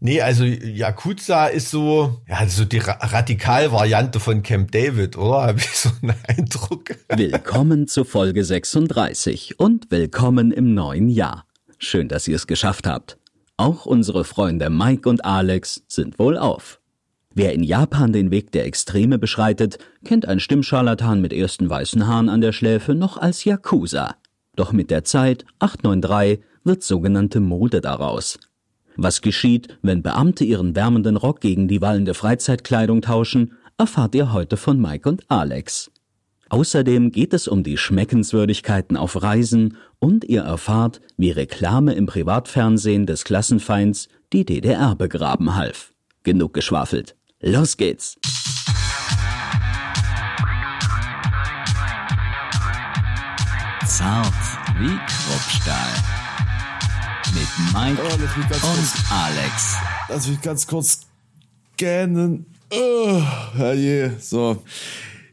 [0.00, 5.42] Nee, also Yakuza ist so, ja, so die Ra Radikalvariante von Camp David, oder?
[5.48, 6.96] Habe ich so einen Eindruck.
[7.08, 11.46] Willkommen zu Folge 36 und willkommen im neuen Jahr.
[11.78, 13.18] Schön, dass ihr es geschafft habt.
[13.56, 16.80] Auch unsere Freunde Mike und Alex sind wohl auf.
[17.34, 22.28] Wer in Japan den Weg der Extreme beschreitet, kennt ein Stimmscharlatan mit ersten weißen Haaren
[22.28, 24.14] an der Schläfe noch als Yakuza.
[24.54, 28.38] Doch mit der Zeit, 893, wird sogenannte Mode daraus.
[29.00, 34.56] Was geschieht, wenn Beamte ihren wärmenden Rock gegen die wallende Freizeitkleidung tauschen, erfahrt ihr heute
[34.56, 35.92] von Mike und Alex.
[36.48, 43.06] Außerdem geht es um die Schmeckenswürdigkeiten auf Reisen und ihr erfahrt, wie Reklame im Privatfernsehen
[43.06, 45.94] des Klassenfeinds die DDR begraben half.
[46.24, 47.14] Genug geschwafelt.
[47.40, 48.18] Los geht's!
[53.86, 54.34] Zart
[54.80, 56.17] wie Kruppstahl.
[57.34, 59.76] Mit Mike Oh, lass mich ganz und kurz- Alex.
[60.08, 61.00] Lass mich ganz kurz
[61.76, 62.46] scannen.
[62.70, 63.20] Oh,
[63.56, 64.62] herrje, so.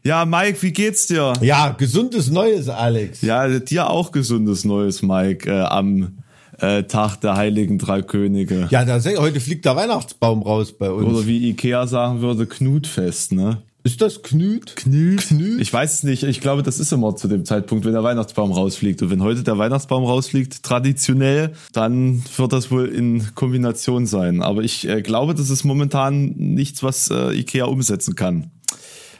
[0.04, 1.32] Ja, Mike, wie geht's dir?
[1.40, 3.22] Ja, gesundes Neues, Alex.
[3.22, 6.18] Ja, dir auch gesundes Neues, Mike, äh, am
[6.60, 8.68] äh, Tag der Heiligen Drei Könige.
[8.70, 11.06] Ja, da sag, heute fliegt der Weihnachtsbaum raus bei uns.
[11.12, 13.62] Oder wie Ikea sagen würde, Knutfest, ne?
[13.86, 14.74] Ist das Knüt?
[14.74, 15.28] Knüt?
[15.28, 15.60] Knüt?
[15.60, 16.24] Ich weiß es nicht.
[16.24, 19.00] Ich glaube, das ist immer zu dem Zeitpunkt, wenn der Weihnachtsbaum rausfliegt.
[19.00, 24.42] Und wenn heute der Weihnachtsbaum rausfliegt, traditionell, dann wird das wohl in Kombination sein.
[24.42, 28.50] Aber ich äh, glaube, das ist momentan nichts, was äh, Ikea umsetzen kann.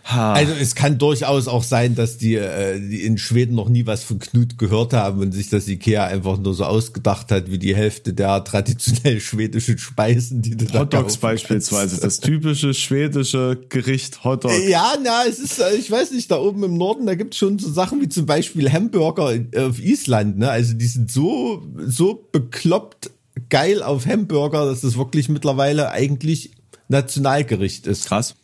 [0.08, 0.34] Ha.
[0.34, 4.04] Also es kann durchaus auch sein, dass die, äh, die in Schweden noch nie was
[4.04, 7.74] von Knut gehört haben und sich das Ikea einfach nur so ausgedacht hat, wie die
[7.74, 12.00] Hälfte der traditionell schwedischen Speisen, die du Hotdogs kaufen beispielsweise.
[12.00, 14.52] Das typische schwedische Gericht Hotdog.
[14.68, 17.58] Ja, na, es ist, äh, ich weiß nicht, da oben im Norden, da gibt's schon
[17.58, 20.48] so Sachen wie zum Beispiel Hamburger in- auf Island, ne?
[20.48, 23.10] Also die sind so, so bekloppt
[23.50, 26.52] geil auf Hamburger, dass das wirklich mittlerweile eigentlich
[26.88, 28.06] Nationalgericht ist.
[28.06, 28.36] Krass.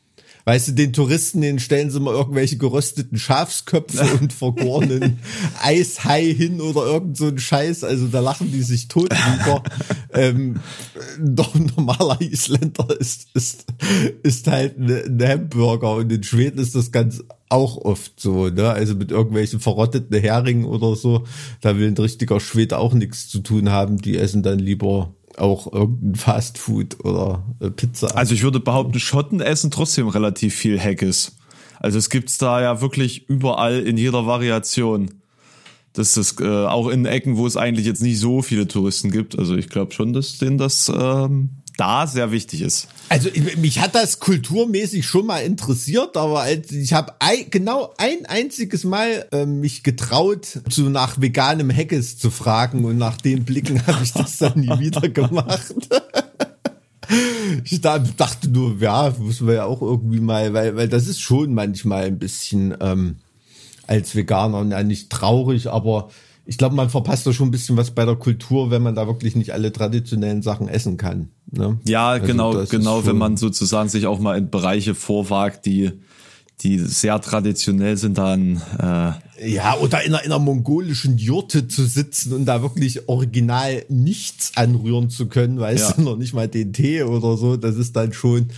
[0.45, 5.19] Weißt du, den Touristen, denen stellen sie mal irgendwelche gerösteten Schafsköpfe und vergorenen
[5.63, 7.85] Eishai hin oder irgend so ein Scheiß.
[7.85, 9.63] Also da lachen die sich tot drüber.
[10.13, 10.57] ähm,
[11.21, 13.67] doch ein normaler Isländer ist, ist,
[14.23, 18.71] ist halt ein ein Hamburger und in Schweden ist das ganz auch oft so, ne?
[18.71, 21.25] Also mit irgendwelchen verrotteten Heringen oder so.
[21.61, 23.99] Da will ein richtiger Schwede auch nichts zu tun haben.
[23.99, 28.17] Die essen dann lieber auch irgendein Fastfood oder äh, Pizza.
[28.17, 31.37] Also ich würde behaupten, Schotten essen trotzdem relativ viel Haggis.
[31.81, 35.11] Also es gibt's da ja wirklich überall in jeder Variation.
[35.95, 39.39] Das ist äh, auch in Ecken, wo es eigentlich jetzt nicht so viele Touristen gibt.
[39.39, 42.89] Also ich glaube schon, dass denen das ähm, da sehr wichtig ist.
[43.09, 47.13] Also ich- mich hat das kulturmäßig schon mal interessiert, aber ich habe
[47.51, 53.17] genau ein einziges Mal ähm, mich getraut, so nach veganem Haggis zu fragen und nach
[53.17, 55.75] den Blicken habe ich das dann nie wieder gemacht.
[57.65, 61.21] Ich da- dachte nur, ja, müssen wir ja auch irgendwie mal, weil, weil das ist
[61.21, 63.17] schon manchmal ein bisschen ähm,
[63.87, 66.11] als Veganer ja, nicht traurig, aber
[66.45, 69.07] ich glaube, man verpasst da schon ein bisschen was bei der Kultur, wenn man da
[69.07, 71.31] wirklich nicht alle traditionellen Sachen essen kann.
[71.51, 71.79] Ne?
[71.87, 75.93] Ja, Also genau, genau, wenn man sozusagen sich auch mal in Bereiche vorwagt, die,
[76.61, 79.13] die sehr traditionell sind, dann äh,
[79.45, 84.53] Ja, oder in einer, in einer mongolischen Jurte zu sitzen und da wirklich original nichts
[84.55, 85.97] anrühren zu können, weißt Ja.
[85.97, 88.49] du, noch nicht mal den Tee oder so, das ist dann schon,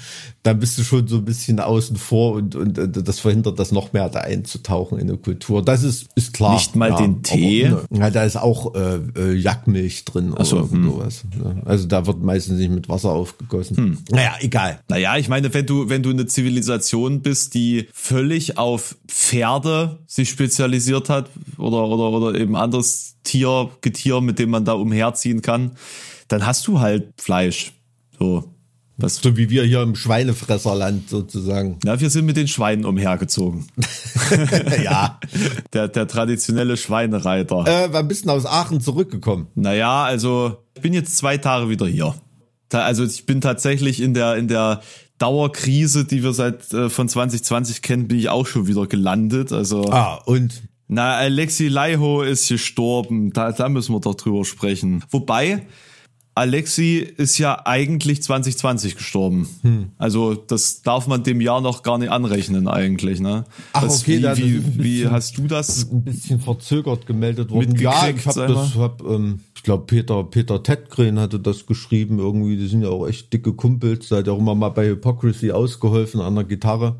[0.43, 3.73] da bist du schon so ein bisschen außen vor und, und, äh, das verhindert das
[3.73, 5.65] noch mehr da einzutauchen in eine Kultur.
[5.65, 6.55] Das ist, ist klar.
[6.55, 7.69] Nicht mal den Tee?
[7.69, 10.85] Aber, ja, da ist auch äh, äh, Jackmilch drin oder so, irgend hm.
[10.85, 11.25] sowas.
[11.37, 11.63] Ne?
[11.65, 13.77] Also da wird meistens nicht mit Wasser aufgegossen.
[13.77, 13.99] Hm.
[14.11, 14.81] Naja, egal.
[14.89, 20.29] Naja, ich meine, wenn du, wenn du eine Zivilisation bist, die völlig auf Pferde sich
[20.29, 20.74] spezialisiert
[21.09, 25.73] hat oder, oder, oder eben anderes Tier, Getier, mit dem man da umherziehen kann,
[26.29, 27.73] dann hast du halt Fleisch.
[28.19, 28.45] So.
[28.97, 31.79] Was, So wie wir hier im Schweinefresserland sozusagen.
[31.85, 33.67] ja, wir sind mit den Schweinen umhergezogen.
[34.85, 35.19] ja.
[35.73, 37.65] Der, der traditionelle Schweinereiter.
[37.67, 39.49] Äh, wann bist du aus Aachen zurückgekommen?
[39.57, 42.15] Naja, also ich bin jetzt zwei Tage wieder hier.
[42.73, 44.81] Also ich bin tatsächlich in der in der
[45.19, 49.53] Dauerkrise, die wir seit äh, von 2020 kennen, bin ich auch schon wieder gelandet.
[49.53, 53.33] Also Ah, und na Alexi Laiho ist gestorben.
[53.33, 55.03] Da, da müssen wir doch drüber sprechen.
[55.11, 55.67] Wobei
[56.37, 59.49] Alexi ist ja eigentlich 2020 gestorben.
[59.63, 59.91] Hm.
[59.99, 63.21] Also das darf man dem Jahr noch gar nicht anrechnen eigentlich.
[63.21, 63.45] Ne?
[63.73, 67.07] Ach, das, okay, wie, da- wie, ein wie bisschen- hast du das ein bisschen verzögert
[67.07, 67.77] gemeldet worden.
[67.79, 72.57] Ja, ich habe das, hab, ähm, ich glaube Peter Peter Tedgren hatte das geschrieben irgendwie.
[72.57, 74.09] Die sind ja auch echt dicke Kumpels.
[74.09, 76.97] Der hat ja auch immer mal bei Hypocrisy ausgeholfen an der Gitarre.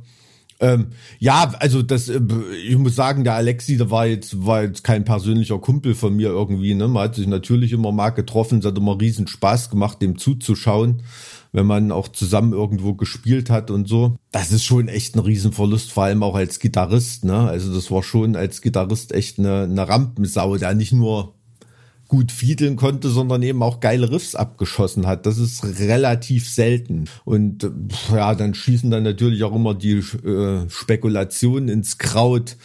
[0.61, 2.21] Ähm, ja, also das, äh,
[2.67, 6.29] ich muss sagen, der Alexi, der war jetzt, war jetzt kein persönlicher Kumpel von mir
[6.29, 6.75] irgendwie.
[6.75, 6.89] Ne?
[6.89, 11.03] Man hat sich natürlich immer mal getroffen, es hat immer riesen Spaß gemacht, dem zuzuschauen,
[11.53, 14.17] wenn man auch zusammen irgendwo gespielt hat und so.
[14.31, 17.25] Das ist schon echt ein Riesenverlust, vor allem auch als Gitarrist.
[17.25, 17.37] Ne?
[17.37, 21.34] Also das war schon als Gitarrist echt eine, eine Rampensau, der nicht nur
[22.15, 25.27] gut fiedeln konnte, sondern eben auch geile Riffs abgeschossen hat.
[25.27, 27.07] Das ist relativ selten.
[27.25, 27.69] Und
[28.13, 32.57] ja, dann schießen dann natürlich auch immer die äh, Spekulationen ins Kraut,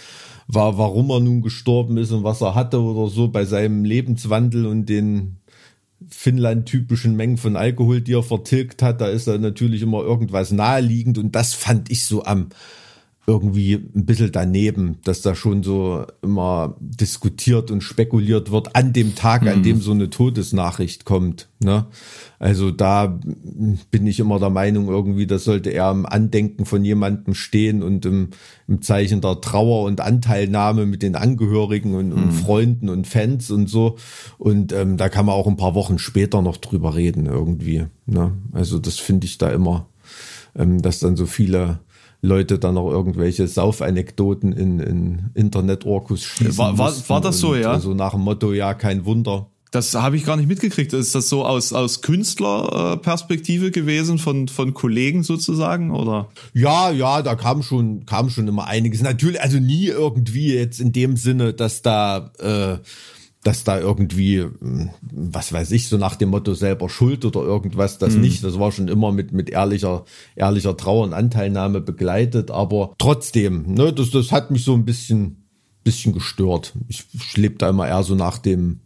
[0.48, 4.68] war, warum er nun gestorben ist und was er hatte oder so bei seinem Lebenswandel
[4.68, 5.38] und den
[6.08, 9.02] Finnland-typischen Mengen von Alkohol, die er vertilgt hat.
[9.02, 12.50] Da ist da natürlich immer irgendwas naheliegend und das fand ich so am
[13.30, 19.14] irgendwie ein bisschen daneben, dass da schon so immer diskutiert und spekuliert wird an dem
[19.14, 19.64] Tag, an mhm.
[19.64, 21.48] dem so eine Todesnachricht kommt.
[21.60, 21.86] Ne?
[22.40, 23.20] Also da
[23.92, 28.04] bin ich immer der Meinung, irgendwie, das sollte eher im Andenken von jemandem stehen und
[28.08, 28.30] im,
[28.68, 32.32] im Zeichen der Trauer und Anteilnahme mit den Angehörigen und, und mhm.
[32.32, 33.98] Freunden und Fans und so.
[34.40, 37.86] Und ähm, da kann man auch ein paar Wochen später noch drüber reden irgendwie.
[38.08, 38.32] Ne?
[38.54, 39.86] Also das finde ich da immer,
[40.56, 41.80] ähm, dass dann so viele
[42.22, 46.58] Leute dann noch irgendwelche Saufanekdoten in, in Internet-Orkus schießen.
[46.58, 47.72] War, war, war das so, ja?
[47.72, 49.48] Also nach dem Motto, ja, kein Wunder.
[49.72, 50.94] Das habe ich gar nicht mitgekriegt.
[50.94, 56.30] Ist das so aus, aus Künstlerperspektive gewesen, von, von Kollegen sozusagen, oder?
[56.54, 59.02] Ja, ja, da kam schon, kam schon immer einiges.
[59.04, 62.80] Natürlich, also nie irgendwie jetzt in dem Sinne, dass da, äh,
[63.44, 64.46] dass da irgendwie,
[65.02, 68.22] was weiß ich, so nach dem Motto selber Schuld oder irgendwas, das mhm.
[68.22, 68.44] nicht.
[68.44, 70.04] Das war schon immer mit, mit ehrlicher,
[70.36, 72.52] ehrlicher Trauer und Anteilnahme begleitet.
[72.52, 75.44] Aber trotzdem, ne, das, das hat mich so ein bisschen,
[75.86, 76.74] bisschen gestört.
[76.90, 78.82] Ich, ich lebe da immer eher so nach dem,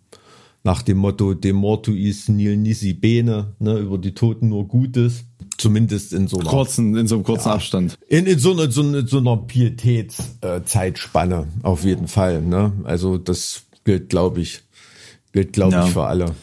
[0.64, 5.26] nach dem Motto, dem Mortuis nil nisi bene, ne, über die Toten nur Gutes.
[5.58, 7.98] Zumindest in so einer kurzen, in so einem kurzen ja, Abstand.
[8.08, 12.42] In, in so einer, so einer, so einer Pietätszeitspanne, äh, auf jeden Fall.
[12.42, 12.72] Ne?
[12.84, 14.62] Also das gilt, glaube ich,
[15.32, 15.86] gilt, glaube ja.
[15.86, 16.36] ich, für alle.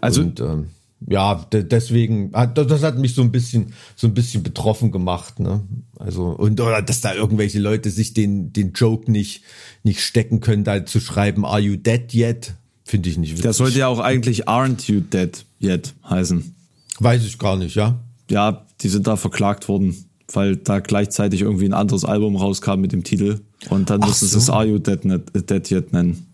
[0.00, 0.68] Also, und, ähm,
[1.06, 5.62] ja, deswegen, das hat mich so ein bisschen, so ein bisschen betroffen gemacht, ne?
[5.98, 9.42] Also, und, oder, dass da irgendwelche Leute sich den, den Joke nicht,
[9.82, 12.54] nicht stecken können, da zu schreiben, are you dead yet?
[12.84, 13.44] Finde ich nicht witzig.
[13.44, 16.54] Das sollte ja auch eigentlich aren't you dead yet heißen.
[16.98, 17.98] Weiß ich gar nicht, ja?
[18.30, 22.92] Ja, die sind da verklagt worden, weil da gleichzeitig irgendwie ein anderes Album rauskam mit
[22.92, 24.38] dem Titel und dann müssen so.
[24.38, 26.26] sie es Are You Dead, Dead Yet nennen.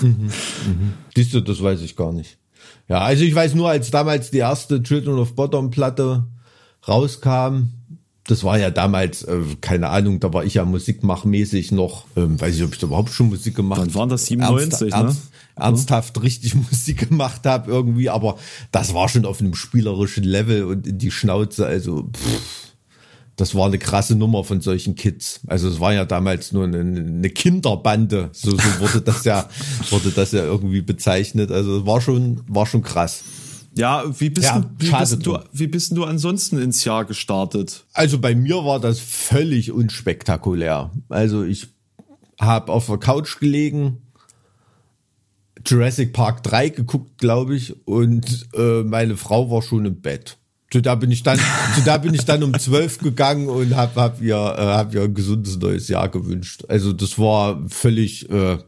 [0.00, 0.92] Mhm, mhm.
[1.14, 2.38] Siehst du, das weiß ich gar nicht.
[2.88, 6.24] Ja, also ich weiß nur, als damals die erste Children of Bottom Platte
[6.86, 7.70] rauskam,
[8.26, 12.56] das war ja damals, äh, keine Ahnung, da war ich ja musikmachmäßig noch, ähm, weiß
[12.56, 13.88] ich, ob ich da überhaupt schon Musik gemacht habe.
[13.88, 15.06] Dann waren das 97, ernst, ne?
[15.06, 15.22] Ernst,
[15.56, 18.36] ernsthaft richtig Musik gemacht habe irgendwie, aber
[18.72, 22.73] das war schon auf einem spielerischen Level und in die Schnauze, also pff
[23.36, 25.40] das war eine krasse Nummer von solchen Kids.
[25.46, 29.48] Also es war ja damals nur eine, eine Kinderbande, so, so wurde das ja
[29.90, 31.50] wurde das ja irgendwie bezeichnet.
[31.50, 33.24] Also es war schon war schon krass.
[33.76, 37.84] Ja, wie bist, ja, du, wie, bist du, wie bist du ansonsten ins Jahr gestartet?
[37.92, 40.92] Also bei mir war das völlig unspektakulär.
[41.08, 41.66] Also ich
[42.40, 43.98] habe auf der Couch gelegen,
[45.66, 50.36] Jurassic Park 3 geguckt, glaube ich, und äh, meine Frau war schon im Bett.
[50.74, 51.38] Zu da bin ich dann,
[51.76, 55.02] zu da bin ich dann um zwölf gegangen und hab, hab ihr, äh, hab ihr
[55.02, 56.64] ein gesundes neues Jahr gewünscht.
[56.66, 58.58] Also das war völlig, äh,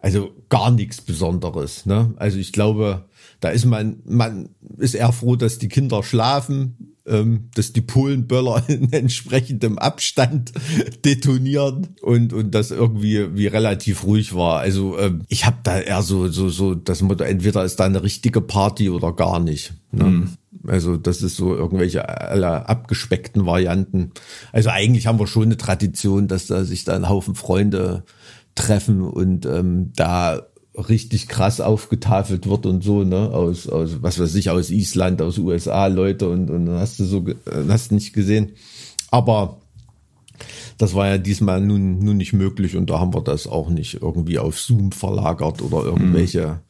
[0.00, 1.86] also gar nichts Besonderes.
[1.86, 2.12] Ne?
[2.16, 3.04] Also ich glaube,
[3.38, 4.48] da ist man, man
[4.78, 10.52] ist eher froh, dass die Kinder schlafen, ähm, dass die Polenböller in entsprechendem Abstand
[11.04, 14.60] detonieren und und das irgendwie wie relativ ruhig war.
[14.60, 18.02] Also ähm, ich habe da eher so so so das Motto: Entweder ist da eine
[18.02, 19.72] richtige Party oder gar nicht.
[19.92, 20.04] Ne?
[20.04, 20.30] Mhm.
[20.66, 24.12] Also das ist so irgendwelche aller abgespeckten Varianten.
[24.52, 28.04] Also eigentlich haben wir schon eine Tradition, dass da sich da ein Haufen Freunde
[28.54, 30.42] treffen und ähm, da
[30.78, 35.38] richtig krass aufgetafelt wird und so, ne, aus, aus, was weiß ich, aus Island, aus
[35.38, 37.24] USA, Leute und, und hast du so,
[37.68, 38.52] hast nicht gesehen.
[39.10, 39.58] Aber
[40.76, 44.00] das war ja diesmal nun, nun nicht möglich und da haben wir das auch nicht
[44.00, 46.60] irgendwie auf Zoom verlagert oder irgendwelche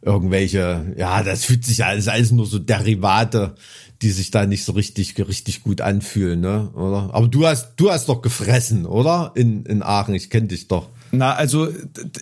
[0.00, 3.54] irgendwelche, ja, das fühlt sich alles, alles nur so Derivate,
[4.02, 7.10] die sich da nicht so richtig, richtig gut anfühlen, ne, oder?
[7.12, 9.32] Aber du hast, du hast doch gefressen, oder?
[9.34, 10.88] In, in Aachen, ich kenne dich doch.
[11.10, 11.68] Na, also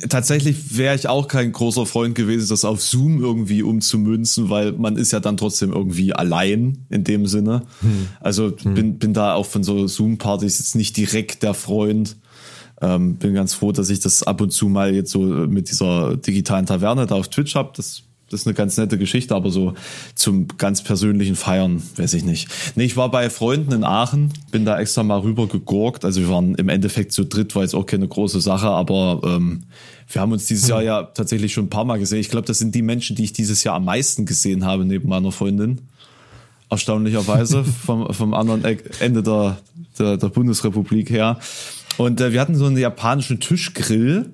[0.09, 4.97] tatsächlich wäre ich auch kein großer Freund gewesen, das auf Zoom irgendwie umzumünzen, weil man
[4.97, 7.63] ist ja dann trotzdem irgendwie allein in dem Sinne.
[7.81, 8.09] Hm.
[8.21, 8.75] Also hm.
[8.75, 12.17] bin, bin da auch von so Zoom-Partys jetzt nicht direkt der Freund.
[12.81, 16.17] Ähm, bin ganz froh, dass ich das ab und zu mal jetzt so mit dieser
[16.17, 17.75] digitalen Taverne da auf Twitch hab.
[17.75, 19.75] Das das ist eine ganz nette Geschichte, aber so
[20.17, 22.49] zum ganz persönlichen Feiern, weiß ich nicht.
[22.75, 26.05] Nee, ich war bei Freunden in Aachen, bin da extra mal rüber gegurkt.
[26.05, 29.63] Also wir waren im Endeffekt zu dritt, war jetzt auch keine große Sache, aber ähm,
[30.09, 32.19] wir haben uns dieses Jahr ja tatsächlich schon ein paar Mal gesehen.
[32.19, 35.09] Ich glaube, das sind die Menschen, die ich dieses Jahr am meisten gesehen habe, neben
[35.09, 35.83] meiner Freundin.
[36.69, 38.65] Erstaunlicherweise vom, vom anderen
[38.99, 39.59] Ende der,
[40.01, 41.39] der, der Bundesrepublik her.
[41.97, 44.31] Und äh, wir hatten so einen japanischen Tischgrill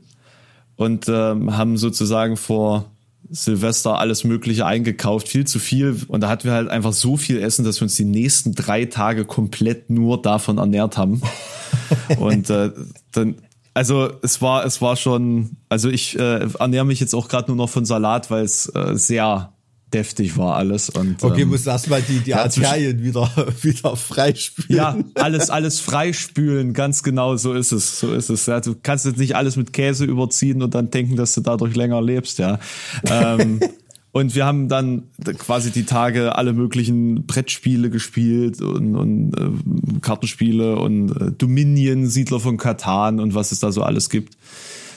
[0.77, 2.87] und ähm, haben sozusagen vor
[3.33, 5.97] Silvester alles Mögliche eingekauft, viel zu viel.
[6.09, 8.85] Und da hatten wir halt einfach so viel Essen, dass wir uns die nächsten drei
[8.85, 11.23] Tage komplett nur davon ernährt haben.
[12.19, 12.71] und äh,
[13.11, 13.37] dann,
[13.73, 17.57] also es war, es war schon, also ich äh, ernähre mich jetzt auch gerade nur
[17.57, 19.53] noch von Salat, weil es äh, sehr
[19.93, 20.91] deftig war alles.
[20.91, 23.31] Und, okay, ähm, muss erstmal die, die ja, Arterien wieder,
[23.63, 24.77] wieder freispülen.
[24.77, 28.47] Ja, alles, alles freispülen, ganz genau, so ist es, so ist es.
[28.47, 31.77] Ja, du kannst jetzt nicht alles mit Käse überziehen und dann denken, dass du dadurch
[31.77, 32.59] länger lebst, ja.
[33.05, 33.61] ähm,
[34.13, 35.05] und wir haben dann
[35.39, 42.41] quasi die Tage alle möglichen Brettspiele gespielt und, und äh, Kartenspiele und äh, Dominion, Siedler
[42.41, 44.37] von Katan und was es da so alles gibt.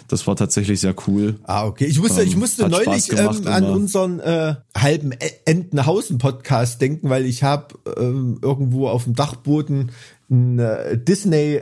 [0.07, 1.39] Das war tatsächlich sehr cool.
[1.43, 1.85] Ah, okay.
[1.85, 7.25] Ich musste, ähm, ich musste neulich ähm, an unseren äh, halben e-, Entenhausen-Podcast denken, weil
[7.25, 9.91] ich habe ähm, irgendwo auf dem Dachboden
[10.29, 11.61] ein äh, Disney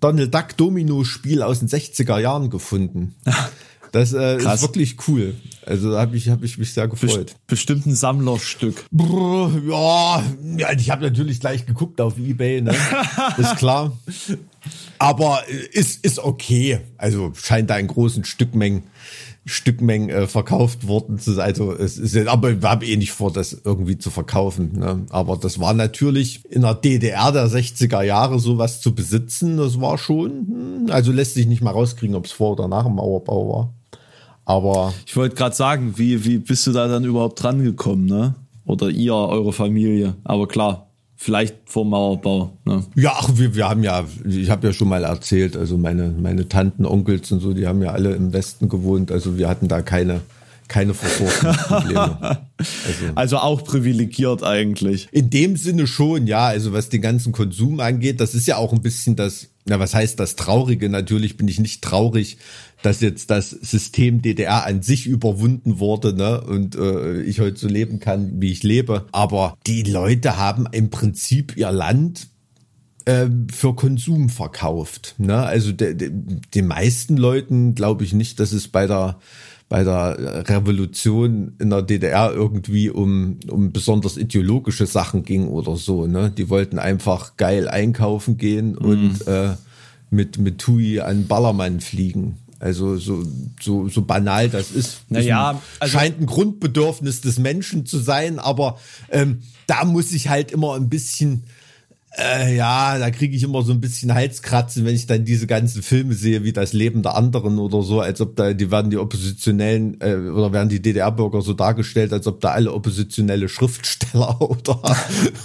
[0.00, 3.14] Donald Duck Domino Spiel aus den 60er Jahren gefunden.
[3.92, 5.34] Das äh, ist wirklich cool.
[5.66, 7.34] Also habe ich, hab ich mich sehr gefreut.
[7.46, 8.84] Bestimmt ein Sammlerstück.
[8.90, 12.74] Brr, ja, ich habe natürlich gleich geguckt auf Ebay, ne?
[13.36, 13.96] ist klar.
[14.98, 15.42] Aber
[15.72, 16.80] ist, ist okay.
[16.96, 18.84] Also scheint da in großen Stückmengen,
[19.46, 21.46] Stückmengen äh, verkauft worden zu sein.
[21.46, 24.78] Also es ist, aber ich habe eh nicht vor, das irgendwie zu verkaufen.
[24.78, 25.06] Ne?
[25.10, 29.56] Aber das war natürlich in der DDR der 60er Jahre sowas zu besitzen.
[29.56, 32.84] Das war schon, hm, also lässt sich nicht mal rauskriegen, ob es vor oder nach
[32.84, 33.74] dem Mauerbau war.
[34.50, 38.34] Aber ich wollte gerade sagen, wie, wie bist du da dann überhaupt dran gekommen, ne?
[38.66, 40.16] Oder ihr, eure Familie.
[40.24, 42.58] Aber klar, vielleicht vor Mauerbau.
[42.64, 42.84] Ne?
[42.96, 46.48] Ja, ach, wir, wir haben ja, ich habe ja schon mal erzählt, also meine, meine
[46.48, 49.12] Tanten, Onkels und so, die haben ja alle im Westen gewohnt.
[49.12, 50.20] Also wir hatten da keine,
[50.66, 52.38] keine Versorgungsprobleme.
[52.60, 55.08] Also, also auch privilegiert eigentlich.
[55.12, 56.48] In dem Sinne schon, ja.
[56.48, 59.94] Also was den ganzen Konsum angeht, das ist ja auch ein bisschen das, na was
[59.94, 60.90] heißt das Traurige?
[60.90, 62.36] Natürlich bin ich nicht traurig,
[62.82, 66.40] dass jetzt das System DDR an sich überwunden wurde ne?
[66.40, 69.06] und äh, ich heute so leben kann, wie ich lebe.
[69.12, 72.28] Aber die Leute haben im Prinzip ihr Land
[73.04, 75.14] äh, für Konsum verkauft.
[75.18, 75.36] Ne?
[75.36, 76.10] Also de, de,
[76.54, 79.18] den meisten Leuten glaube ich nicht, dass es bei der
[79.68, 86.08] bei der Revolution in der DDR irgendwie um, um besonders ideologische Sachen ging oder so.
[86.08, 86.32] Ne?
[86.36, 88.84] Die wollten einfach geil einkaufen gehen mhm.
[88.84, 89.50] und äh,
[90.10, 92.38] mit, mit Tui an Ballermann fliegen.
[92.60, 93.24] Also so,
[93.58, 95.00] so, so banal das ist.
[95.08, 98.78] Naja, also scheint ein Grundbedürfnis des Menschen zu sein, aber
[99.10, 101.44] ähm, da muss ich halt immer ein bisschen
[102.18, 105.80] äh, ja, da kriege ich immer so ein bisschen Halskratzen, wenn ich dann diese ganzen
[105.80, 108.96] Filme sehe, wie das Leben der anderen oder so, als ob da, die werden die
[108.96, 114.80] Oppositionellen äh, oder werden die DDR-Bürger so dargestellt, als ob da alle oppositionelle Schriftsteller oder,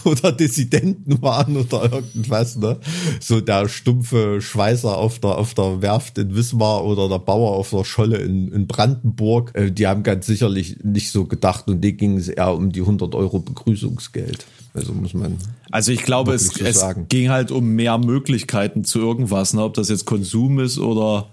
[0.05, 2.79] oder Dissidenten waren oder irgendwas, ne?
[3.19, 7.69] So der stumpfe Schweißer auf der, auf der Werft in Wismar oder der Bauer auf
[7.69, 11.97] der Scholle in, in Brandenburg, äh, die haben ganz sicherlich nicht so gedacht und denen
[11.97, 14.47] ging es eher um die 100 Euro Begrüßungsgeld.
[14.75, 15.37] Also muss man.
[15.71, 19.63] Also ich glaube, es, so es ging halt um mehr Möglichkeiten zu irgendwas, ne?
[19.63, 21.29] ob das jetzt Konsum ist oder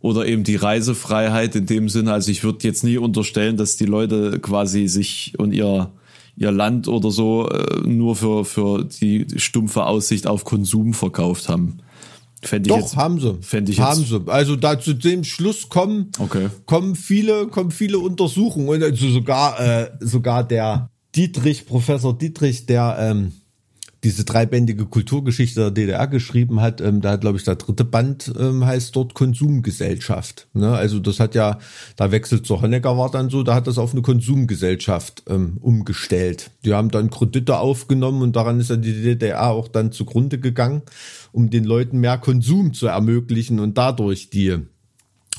[0.00, 2.12] oder eben die Reisefreiheit in dem Sinne.
[2.12, 5.92] Also ich würde jetzt nie unterstellen, dass die Leute quasi sich und ihr
[6.36, 11.80] ihr Land oder so äh, nur für für die stumpfe Aussicht auf Konsum verkauft haben.
[12.42, 13.36] Fände ich Doch, jetzt, haben sie.
[13.42, 14.08] Fände ich haben jetzt.
[14.08, 14.22] sie.
[14.28, 16.48] Also da zu dem Schluss kommen, okay.
[16.64, 22.96] kommen viele, kommen viele Untersuchungen und also sogar, äh, sogar der Dietrich, Professor Dietrich, der
[22.98, 23.32] ähm,
[24.02, 28.32] diese dreibändige Kulturgeschichte der DDR geschrieben hat, ähm, da hat, glaube ich, der dritte Band
[28.38, 30.48] ähm, heißt dort Konsumgesellschaft.
[30.54, 30.72] Ne?
[30.72, 31.58] Also das hat ja,
[31.96, 36.50] da wechselt zur Honecker war dann so, da hat das auf eine Konsumgesellschaft ähm, umgestellt.
[36.64, 40.82] Die haben dann Kredite aufgenommen und daran ist ja die DDR auch dann zugrunde gegangen,
[41.32, 44.60] um den Leuten mehr Konsum zu ermöglichen und dadurch die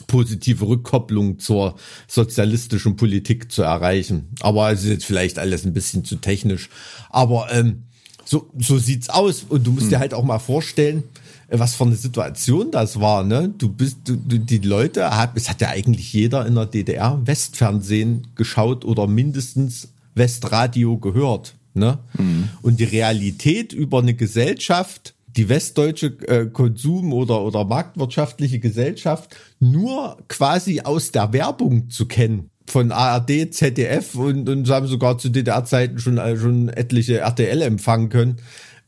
[0.08, 1.76] positive Rückkopplung zur
[2.08, 4.30] sozialistischen Politik zu erreichen.
[4.40, 6.70] Aber es ist jetzt vielleicht alles ein bisschen zu technisch.
[7.10, 7.84] Aber ähm,
[8.26, 9.46] so, so sieht's aus.
[9.48, 9.90] Und du musst hm.
[9.90, 11.04] dir halt auch mal vorstellen,
[11.50, 13.24] äh, was für eine Situation das war.
[13.24, 13.54] Ne?
[13.58, 18.28] Du bist, du, die Leute, hat, es hat ja eigentlich jeder in der DDR Westfernsehen
[18.36, 21.56] geschaut oder mindestens Westradio gehört.
[21.74, 22.00] Ne?
[22.18, 22.50] Mhm.
[22.62, 30.18] Und die Realität über eine Gesellschaft die westdeutsche äh, Konsum- oder, oder marktwirtschaftliche Gesellschaft nur
[30.28, 32.50] quasi aus der Werbung zu kennen.
[32.68, 38.10] von ARD, ZDF und, und haben sogar zu DDR-Zeiten schon, äh, schon etliche RTL empfangen
[38.10, 38.38] können.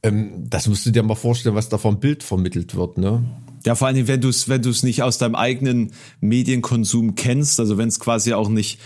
[0.03, 3.23] Ähm, das musst du dir mal vorstellen, was da vom Bild vermittelt wird, ne?
[3.65, 7.59] Ja, vor allem, wenn du es wenn du es nicht aus deinem eigenen Medienkonsum kennst,
[7.59, 8.79] also wenn es quasi auch nicht,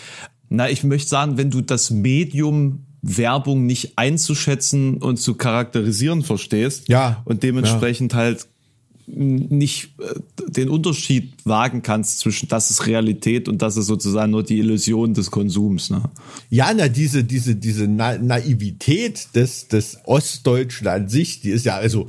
[0.49, 6.89] na, ich möchte sagen, wenn du das Medium Werbung nicht einzuschätzen und zu charakterisieren verstehst
[6.89, 8.19] ja, und dementsprechend ja.
[8.19, 8.47] halt
[9.07, 14.43] nicht äh, den Unterschied wagen kannst zwischen das ist Realität und das ist sozusagen nur
[14.43, 15.89] die Illusion des Konsums.
[15.89, 16.03] Ne?
[16.49, 21.77] Ja, na, diese, diese, diese Na Naivität des, des Ostdeutschen an sich, die ist ja
[21.77, 22.07] also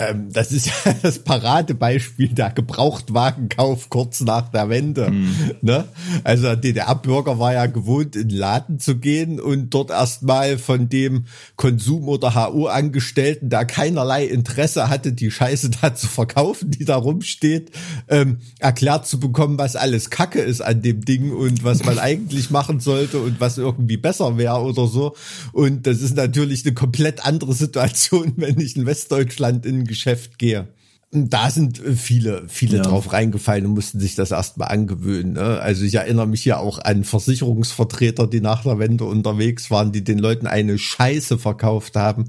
[0.00, 5.10] ähm, das ist ja das Paradebeispiel der Gebrauchtwagenkauf kurz nach der Wende.
[5.10, 5.56] Mhm.
[5.60, 5.84] Ne?
[6.24, 10.88] Also der DDR-Bürger war ja gewohnt, in den Laden zu gehen und dort erstmal von
[10.88, 11.26] dem
[11.56, 17.70] Konsum- oder HO-Angestellten, der keinerlei Interesse hatte, die Scheiße da zu verkaufen, die da rumsteht,
[18.08, 22.50] ähm, erklärt zu bekommen, was alles Kacke ist an dem Ding und was man eigentlich
[22.50, 25.14] machen sollte und was irgendwie besser wäre oder so.
[25.52, 30.68] Und das ist natürlich eine komplett andere Situation, wenn ich in Westdeutschland in Geschäft gehe.
[31.12, 32.82] Da sind äh, viele, viele ja.
[32.84, 35.32] drauf reingefallen und mussten sich das erstmal angewöhnen.
[35.32, 35.60] Ne?
[35.60, 40.04] Also ich erinnere mich ja auch an Versicherungsvertreter, die nach der Wende unterwegs waren, die
[40.04, 42.26] den Leuten eine Scheiße verkauft haben.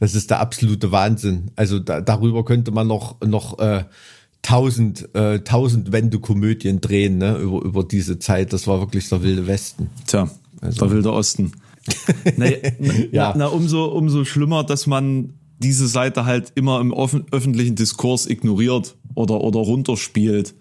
[0.00, 1.50] Das ist der absolute Wahnsinn.
[1.56, 3.84] Also da, darüber könnte man noch, noch äh,
[4.40, 7.36] tausend, äh, tausend Wendekomödien drehen, ne?
[7.36, 8.54] über, über diese Zeit.
[8.54, 9.90] Das war wirklich der wilde Westen.
[10.06, 10.30] Tja,
[10.62, 10.86] also.
[10.86, 11.52] der wilde Osten.
[12.36, 12.46] na,
[12.78, 13.34] na, ja.
[13.36, 19.40] na, umso, umso schlimmer, dass man diese Seite halt immer im öffentlichen Diskurs ignoriert oder,
[19.40, 20.54] oder runterspielt,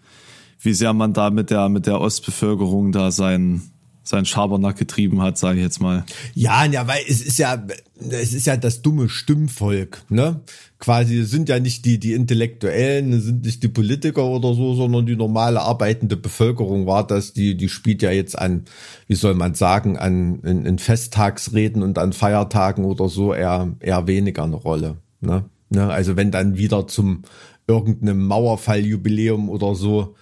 [0.59, 3.61] wie sehr man da mit der, mit der Ostbevölkerung da sein,
[4.03, 6.05] sein Schabernack getrieben hat, sage ich jetzt mal.
[6.33, 7.63] Ja, ja, weil es ist ja,
[8.09, 10.41] es ist ja das dumme Stimmvolk, ne?
[10.79, 15.15] Quasi sind ja nicht die, die Intellektuellen, sind nicht die Politiker oder so, sondern die
[15.15, 18.65] normale arbeitende Bevölkerung war das, die, die spielt ja jetzt an,
[19.07, 24.07] wie soll man sagen, an, in, in Festtagsreden und an Feiertagen oder so eher, eher
[24.07, 25.45] weniger eine Rolle, ne?
[25.69, 25.91] ne?
[25.91, 27.21] Also wenn dann wieder zum
[27.67, 30.15] irgendeinem Mauerfalljubiläum oder so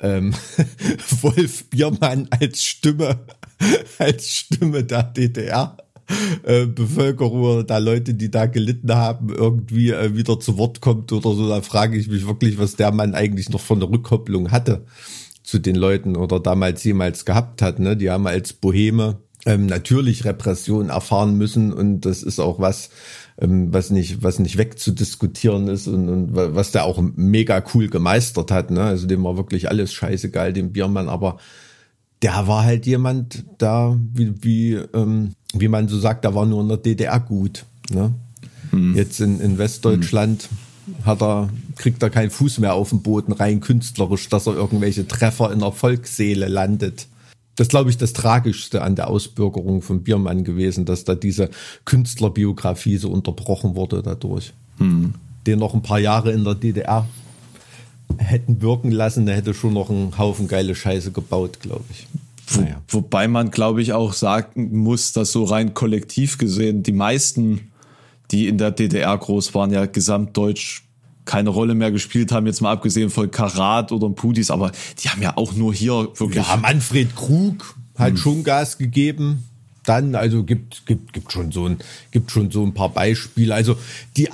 [0.00, 0.34] ähm,
[1.22, 3.18] Wolf Biermann als Stimme,
[3.98, 5.76] als Stimme der DDR.
[6.44, 11.10] Äh, Bevölkerung oder da Leute, die da gelitten haben, irgendwie äh, wieder zu Wort kommt
[11.10, 14.52] oder so, da frage ich mich wirklich, was der Mann eigentlich noch von der Rückkopplung
[14.52, 14.84] hatte
[15.42, 17.80] zu den Leuten oder damals jemals gehabt hat.
[17.80, 17.96] Ne?
[17.96, 22.90] Die haben als Boheme ähm, natürlich Repression erfahren müssen und das ist auch was,
[23.38, 28.50] ähm, was nicht, was nicht wegzudiskutieren ist und, und was der auch mega cool gemeistert
[28.50, 28.70] hat.
[28.70, 28.82] Ne?
[28.82, 31.38] Also dem war wirklich alles scheißegal, dem Biermann, aber
[32.22, 36.62] der war halt jemand da, wie, wie, ähm, wie man so sagt, der war nur
[36.62, 37.66] in der DDR gut.
[37.90, 38.14] Ne?
[38.70, 38.96] Hm.
[38.96, 40.48] Jetzt in, in Westdeutschland
[40.86, 41.04] hm.
[41.04, 45.06] hat er, kriegt er keinen Fuß mehr auf den Boden rein künstlerisch, dass er irgendwelche
[45.06, 47.06] Treffer in der Volksseele landet
[47.56, 51.50] das glaube ich das Tragischste an der Ausbürgerung von Biermann gewesen, dass da diese
[51.84, 54.52] Künstlerbiografie so unterbrochen wurde dadurch.
[54.78, 55.14] Hm.
[55.46, 57.06] Den noch ein paar Jahre in der DDR
[58.18, 62.06] hätten wirken lassen, der hätte schon noch einen Haufen geile Scheiße gebaut, glaube ich.
[62.56, 62.80] Naja.
[62.88, 67.72] Wo, wobei man, glaube ich, auch sagen muss, dass so rein kollektiv gesehen die meisten,
[68.30, 70.85] die in der DDR groß waren, ja gesamtdeutsch
[71.26, 75.20] keine Rolle mehr gespielt haben, jetzt mal abgesehen von Karat oder Pudis, aber die haben
[75.20, 76.46] ja auch nur hier wirklich.
[76.46, 78.16] Ja, Manfred Krug hat hm.
[78.16, 79.44] schon Gas gegeben.
[79.84, 81.78] Dann, also gibt, gibt, gibt schon so ein,
[82.10, 83.54] gibt schon so ein paar Beispiele.
[83.54, 83.76] Also
[84.16, 84.28] die,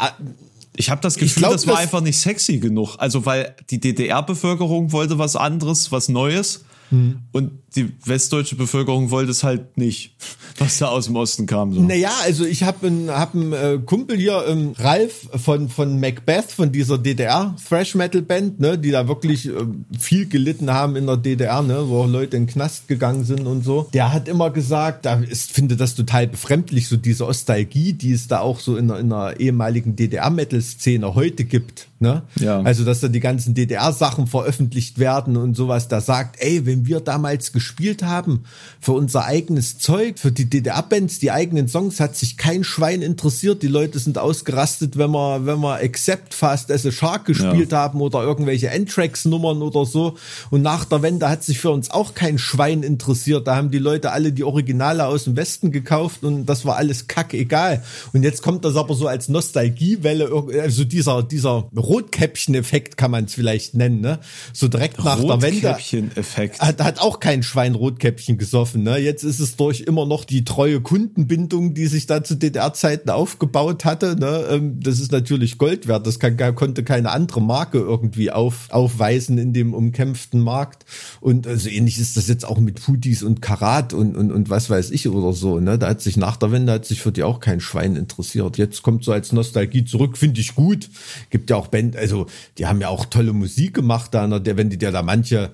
[0.77, 2.97] ich habe das Gefühl, glaub, das war das einfach nicht sexy genug.
[2.99, 6.65] Also weil die DDR-Bevölkerung wollte was anderes, was Neues.
[6.93, 7.21] Hm.
[7.33, 10.15] Und die westdeutsche Bevölkerung wollte es halt nicht,
[10.59, 11.73] was da aus dem Osten kam.
[11.73, 11.81] So.
[11.81, 16.53] Naja, also ich habe einen, hab einen äh, Kumpel hier, ähm, Ralf von, von Macbeth,
[16.53, 19.53] von dieser DDR Thrash Metal Band, ne, die da wirklich äh,
[19.99, 23.65] viel gelitten haben in der DDR, ne, wo Leute in den Knast gegangen sind und
[23.65, 23.89] so.
[23.95, 28.29] Der hat immer gesagt, da ist, finde das total befremdlich, so diese Ostalgie, die es
[28.29, 31.89] da auch so in der, in der ehemaligen DDR-Metal-Szene heute gibt.
[32.03, 32.23] Ne?
[32.41, 32.61] Ja.
[32.63, 37.01] Also, dass da die ganzen DDR-Sachen veröffentlicht werden und sowas, da sagt, ey, wenn wir
[37.01, 38.45] damals gespielt haben
[38.81, 43.63] für unser eigenes Zeug, für die DDR-Bands, die eigenen Songs, hat sich kein Schwein interessiert.
[43.63, 47.79] Die Leute sind ausgerastet, wenn wir, wenn wir Accept Fast as a Shark gespielt ja.
[47.79, 50.17] haben oder irgendwelche Endtracks-Nummern oder so.
[50.51, 53.47] Und nach der Wende hat sich für uns auch kein Schwein interessiert.
[53.47, 57.07] Da haben die Leute alle die Originale aus dem Westen gekauft und das war alles
[57.09, 57.83] kacke egal.
[58.13, 63.35] Und jetzt kommt das aber so als Nostalgiewelle, also dieser, dieser Rotkäppchen-Effekt kann man es
[63.35, 64.19] vielleicht nennen, ne?
[64.53, 65.69] So direkt nach der Wende.
[65.69, 66.61] Rotkäppchen-Effekt.
[66.81, 68.83] Hat, hat auch kein Schwein Rotkäppchen gesoffen.
[68.83, 68.99] Ne?
[68.99, 73.85] Jetzt ist es durch immer noch die treue Kundenbindung, die sich da zu DDR-Zeiten aufgebaut
[73.85, 74.17] hatte.
[74.17, 74.47] Ne?
[74.51, 76.07] Ähm, das ist natürlich Gold wert.
[76.07, 80.85] Das kann, konnte keine andere Marke irgendwie auf, aufweisen in dem umkämpften Markt.
[81.21, 84.51] Und so also ähnlich ist das jetzt auch mit Putis und Karat und, und, und
[84.51, 85.61] was weiß ich oder so.
[85.61, 85.79] Ne?
[85.79, 88.59] Da hat sich nach der Wende hat sich für die auch kein Schwein interessiert.
[88.59, 90.89] Jetzt kommt so als Nostalgie zurück, finde ich gut.
[91.31, 92.27] Gibt ja auch Band, also
[92.59, 95.53] die haben ja auch tolle Musik gemacht da, der, wenn die dir da manche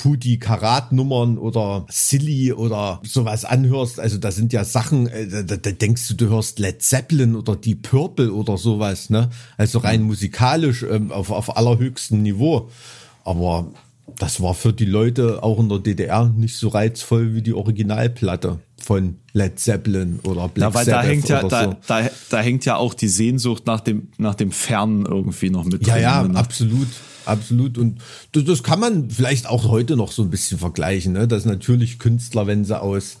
[0.00, 5.72] Puti Karat-Nummern oder Silly oder sowas anhörst, also da sind ja Sachen, äh, da, da,
[5.72, 9.28] denkst du, du hörst Led Zeppelin oder die Purple oder sowas, ne?
[9.58, 12.70] Also rein musikalisch ähm, auf, auf allerhöchstem Niveau.
[13.24, 13.72] Aber
[14.18, 18.58] das war für die Leute auch in der DDR nicht so reizvoll wie die Originalplatte
[18.82, 21.76] von Led Zeppelin oder Black ja, weil Sabbath da hängt ja, da, so.
[21.86, 25.86] da, da hängt ja auch die Sehnsucht nach dem, nach dem Fernen irgendwie noch mit
[25.86, 26.02] Ja, drin.
[26.02, 26.38] ja, ne?
[26.38, 26.88] absolut.
[27.26, 27.78] Absolut.
[27.78, 28.00] Und
[28.32, 31.28] das, das kann man vielleicht auch heute noch so ein bisschen vergleichen, ne?
[31.28, 33.18] dass natürlich Künstler, wenn sie aus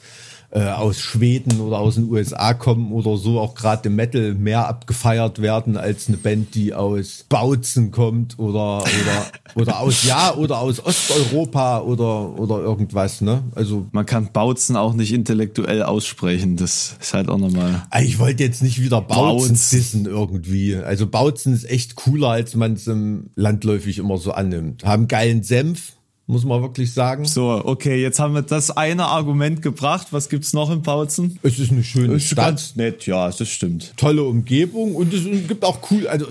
[0.52, 4.68] äh, aus Schweden oder aus den USA kommen oder so, auch gerade im Metal mehr
[4.68, 10.58] abgefeiert werden als eine Band, die aus Bautzen kommt oder oder oder aus ja oder
[10.58, 13.44] aus Osteuropa oder oder irgendwas, ne?
[13.54, 16.56] Also Man kann Bautzen auch nicht intellektuell aussprechen.
[16.56, 17.82] Das ist halt auch nochmal.
[17.90, 20.76] Ah, Ich wollte jetzt nicht wieder Bautzen dissen irgendwie.
[20.76, 24.84] Also Bautzen ist echt cooler, als man es im landläufig immer so annimmt.
[24.84, 25.92] Haben geilen Senf,
[26.30, 27.24] muss man wirklich sagen.
[27.24, 30.08] So, okay, jetzt haben wir das eine Argument gebracht.
[30.12, 31.38] Was gibt's noch in Bautzen?
[31.42, 33.92] Es ist eine schöne Stadt, ganz nett, ja, das stimmt.
[33.96, 36.26] tolle Umgebung und es gibt auch cool, also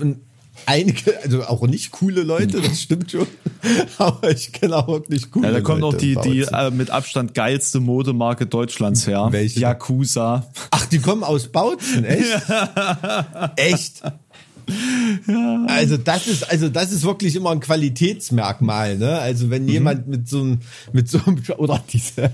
[0.66, 3.26] einige, also auch nicht coole Leute, das stimmt schon.
[3.98, 6.90] Aber ich kenne auch wirklich coole Ja, da kommt Leute noch die, die äh, mit
[6.90, 9.28] Abstand geilste Modemarke Deutschlands her.
[9.30, 9.60] Welche?
[9.60, 10.46] Yakuza.
[10.70, 12.42] Ach, die kommen aus Bautzen, echt?
[13.56, 14.02] Echt?
[15.68, 19.18] Also das ist also das ist wirklich immer ein Qualitätsmerkmal, ne?
[19.18, 20.58] Also wenn jemand mit so einem
[20.92, 22.32] mit so einem oder diese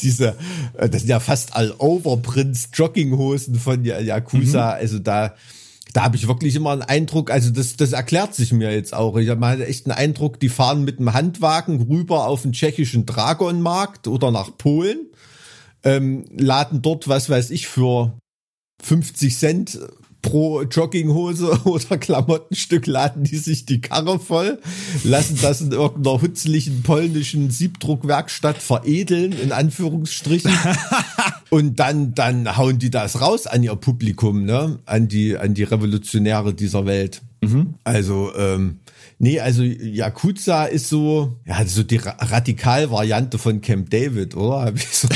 [0.00, 0.36] diese
[0.76, 5.34] äh, das sind ja fast all Overprints Jogginghosen von Yakuza, also da
[5.94, 9.16] da habe ich wirklich immer einen Eindruck, also das, das erklärt sich mir jetzt auch.
[9.16, 13.06] Ich habe mal echt einen Eindruck, die fahren mit dem Handwagen rüber auf den tschechischen
[13.06, 15.06] Dragonmarkt oder nach Polen,
[15.84, 18.18] ähm, laden dort, was weiß ich, für
[18.82, 19.78] 50 Cent
[20.24, 24.58] pro Jogginghose oder Klamottenstück laden die sich die Karre voll,
[25.04, 30.50] lassen das in irgendeiner hutzlichen polnischen Siebdruckwerkstatt veredeln, in Anführungsstrichen.
[31.50, 34.80] Und dann, dann hauen die das raus an ihr Publikum, ne?
[34.86, 37.22] An die, an die Revolutionäre dieser Welt.
[37.84, 38.78] Also, ähm,
[39.24, 44.72] nee, also Yakuza ist so, ja, so die Ra Radikalvariante von Camp David, oder?
[44.92, 45.08] So.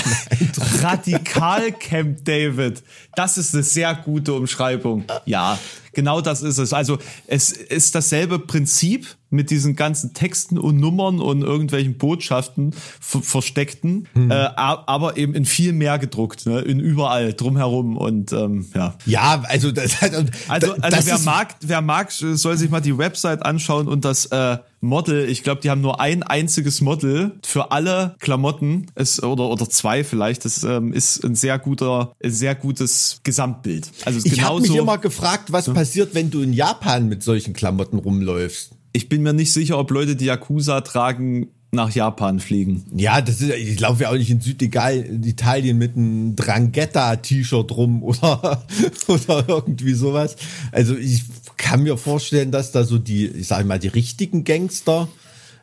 [0.82, 2.82] Radikal Camp David.
[3.14, 5.04] Das ist eine sehr gute Umschreibung.
[5.24, 5.58] Ja,
[5.98, 6.72] genau das ist es.
[6.72, 13.20] Also es ist dasselbe Prinzip mit diesen ganzen Texten und Nummern und irgendwelchen Botschaften ver
[13.20, 14.30] versteckten, Mhm.
[14.30, 16.60] äh, aber eben in viel mehr gedruckt, ne?
[16.60, 18.94] in überall drumherum und ähm, ja.
[19.06, 22.96] Ja, also das, Also, also das wer ist- mag, wer mag, soll sich mal die
[22.96, 25.28] Website anschauen und das äh, Model.
[25.28, 28.86] Ich glaube, die haben nur ein einziges Model für alle Klamotten.
[28.94, 30.44] Es, oder oder zwei vielleicht.
[30.44, 33.90] Das ähm, ist ein sehr guter, ein sehr gutes Gesamtbild.
[34.04, 37.54] Also ist Ich habe mich immer gefragt, was passiert, wenn du in Japan mit solchen
[37.54, 38.72] Klamotten rumläufst.
[38.92, 42.84] Ich bin mir nicht sicher, ob Leute, die Yakuza tragen, nach Japan fliegen.
[42.94, 48.64] Ja, das ist, ich laufe ja auch nicht in Süditalien mit einem Drangheta-T-Shirt rum oder,
[49.06, 50.36] oder irgendwie sowas.
[50.72, 51.24] Also ich
[51.58, 55.08] kann mir vorstellen, dass da so die, ich sage mal, die richtigen Gangster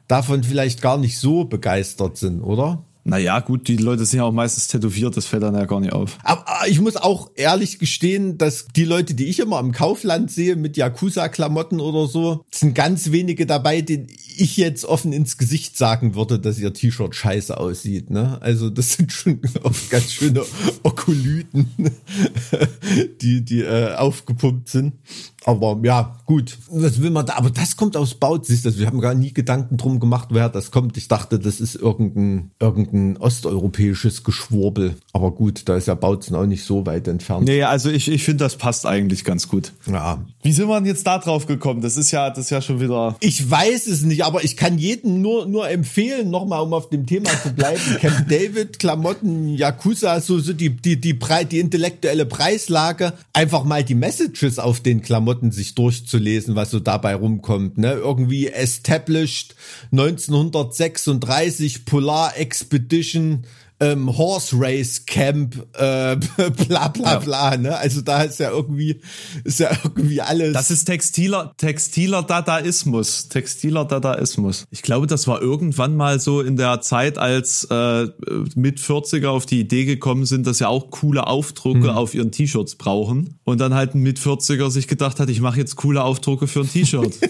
[0.07, 2.83] davon vielleicht gar nicht so begeistert sind, oder?
[3.05, 5.93] Naja, gut, die Leute sind ja auch meistens tätowiert, das fällt dann ja gar nicht
[5.93, 6.17] auf.
[6.23, 10.31] Aber aber ich muss auch ehrlich gestehen, dass die Leute, die ich immer im Kaufland
[10.31, 15.77] sehe mit Yakuza-Klamotten oder so, sind ganz wenige dabei, denen ich jetzt offen ins Gesicht
[15.77, 18.09] sagen würde, dass ihr T-Shirt scheiße aussieht.
[18.09, 18.41] Ne?
[18.41, 20.43] Also das sind schon oft ganz schöne
[20.83, 21.69] Okolyten,
[23.21, 24.93] die, die äh, aufgepumpt sind.
[25.45, 26.57] Aber ja, gut.
[26.69, 27.35] Was will man da?
[27.35, 28.47] Aber das kommt aus Baut.
[28.47, 30.97] Siehst du, wir haben gar nie Gedanken drum gemacht, woher das kommt.
[30.97, 34.95] Ich dachte, das ist irgendein, irgendein osteuropäisches Geschwurbel.
[35.13, 37.45] Aber gut, da ist ja Bautzen auch nicht so weit entfernt.
[37.45, 39.73] Nee, also ich, ich finde, das passt eigentlich ganz gut.
[39.85, 40.23] Ja.
[40.43, 41.81] Wie sind wir denn jetzt da drauf gekommen?
[41.81, 43.15] Das ist ja, das ist ja schon wieder.
[43.19, 47.05] Ich weiß es nicht, aber ich kann jedem nur, nur empfehlen, nochmal, um auf dem
[47.05, 47.81] Thema zu bleiben.
[47.99, 53.13] Camp David, Klamotten, Yakuza, so, so die, die, die, Pre die intellektuelle Preislage.
[53.33, 57.93] Einfach mal die Messages auf den Klamotten sich durchzulesen, was so dabei rumkommt, ne?
[57.93, 59.55] Irgendwie established
[59.91, 63.43] 1936 Polar Expedition edition
[63.79, 66.15] ähm, Horse Race Camp, äh,
[66.67, 67.19] bla bla Ja.
[67.19, 67.57] bla.
[67.57, 67.77] Ne?
[67.77, 69.01] Also da ist ja irgendwie,
[69.43, 70.53] ist ja irgendwie alles.
[70.53, 73.27] Das ist textiler, textiler Dadaismus.
[73.27, 74.65] Textiler Dadaismus.
[74.71, 78.07] Ich glaube, das war irgendwann mal so in der Zeit, als äh,
[78.55, 81.89] mit 40er auf die Idee gekommen sind, dass ja auch coole Aufdrucke Hm.
[81.89, 83.39] auf ihren T-Shirts brauchen.
[83.43, 86.61] Und dann halt ein mit 40er sich gedacht hat, ich mache jetzt coole Aufdrucke für
[86.61, 87.13] ein T-Shirt.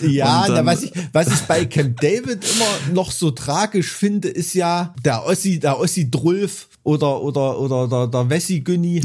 [0.00, 4.54] Ja, dann- was ich, was ich bei Camp David immer noch so tragisch finde, ist
[4.54, 9.00] ja der Ossi, der Ossi Drulf oder, oder, oder der, der Wessi Günni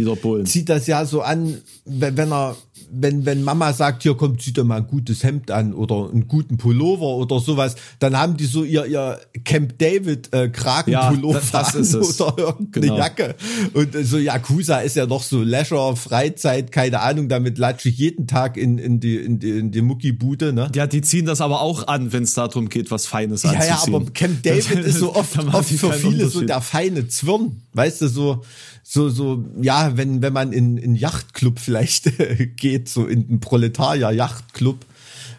[0.46, 2.56] zieht das ja so an, wenn, wenn er,
[2.96, 6.28] wenn, wenn Mama sagt, hier kommt, zieh dir mal ein gutes Hemd an oder einen
[6.28, 11.60] guten Pullover oder sowas, dann haben die so ihr, ihr Camp David äh, Kragenpullover Ja,
[11.62, 12.22] das an ist es.
[12.22, 12.98] oder irgendeine Genau.
[12.98, 13.36] Jacke.
[13.74, 18.28] Und so Yakuza ist ja noch so Leisure, Freizeit, keine Ahnung, damit latsche ich jeden
[18.28, 20.70] Tag in, in die, in die, in die Muckibude, ne?
[20.76, 23.94] ja, die ziehen das aber auch an, wenn es darum geht, was Feines Ja, anzuziehen.
[23.94, 27.62] ja, aber Camp David ist so oft, oft für viele so der feine Zwirn.
[27.74, 28.44] Weißt du, so,
[28.84, 32.12] so, so, ja, wenn, wenn man in, in Yachtclub vielleicht
[32.58, 34.86] geht, so in den Proletarier-Yachtclub,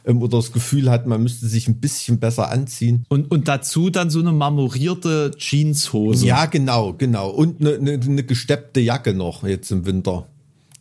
[0.05, 3.05] ähm, oder das Gefühl hat, man müsste sich ein bisschen besser anziehen.
[3.09, 6.27] Und, und dazu dann so eine marmorierte Jeanshose.
[6.27, 7.31] Ja, genau, genau.
[7.31, 10.27] Und eine ne, ne gesteppte Jacke noch jetzt im Winter.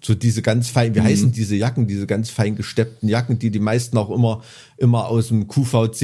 [0.06, 1.06] So diese ganz fein, wie Mhm.
[1.06, 4.44] heißen diese Jacken, diese ganz fein gesteppten Jacken, die die meisten auch immer,
[4.78, 5.48] immer aus dem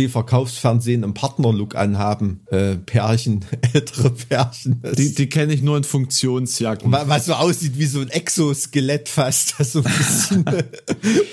[0.10, 2.40] QVC-Verkaufsfernsehen im Partnerlook anhaben.
[2.52, 4.82] Äh, Pärchen, ältere Pärchen.
[4.98, 6.92] Die, die kenne ich nur in Funktionsjacken.
[6.92, 10.46] Wa- was so aussieht wie so ein Exoskelett fast, das so ein bisschen,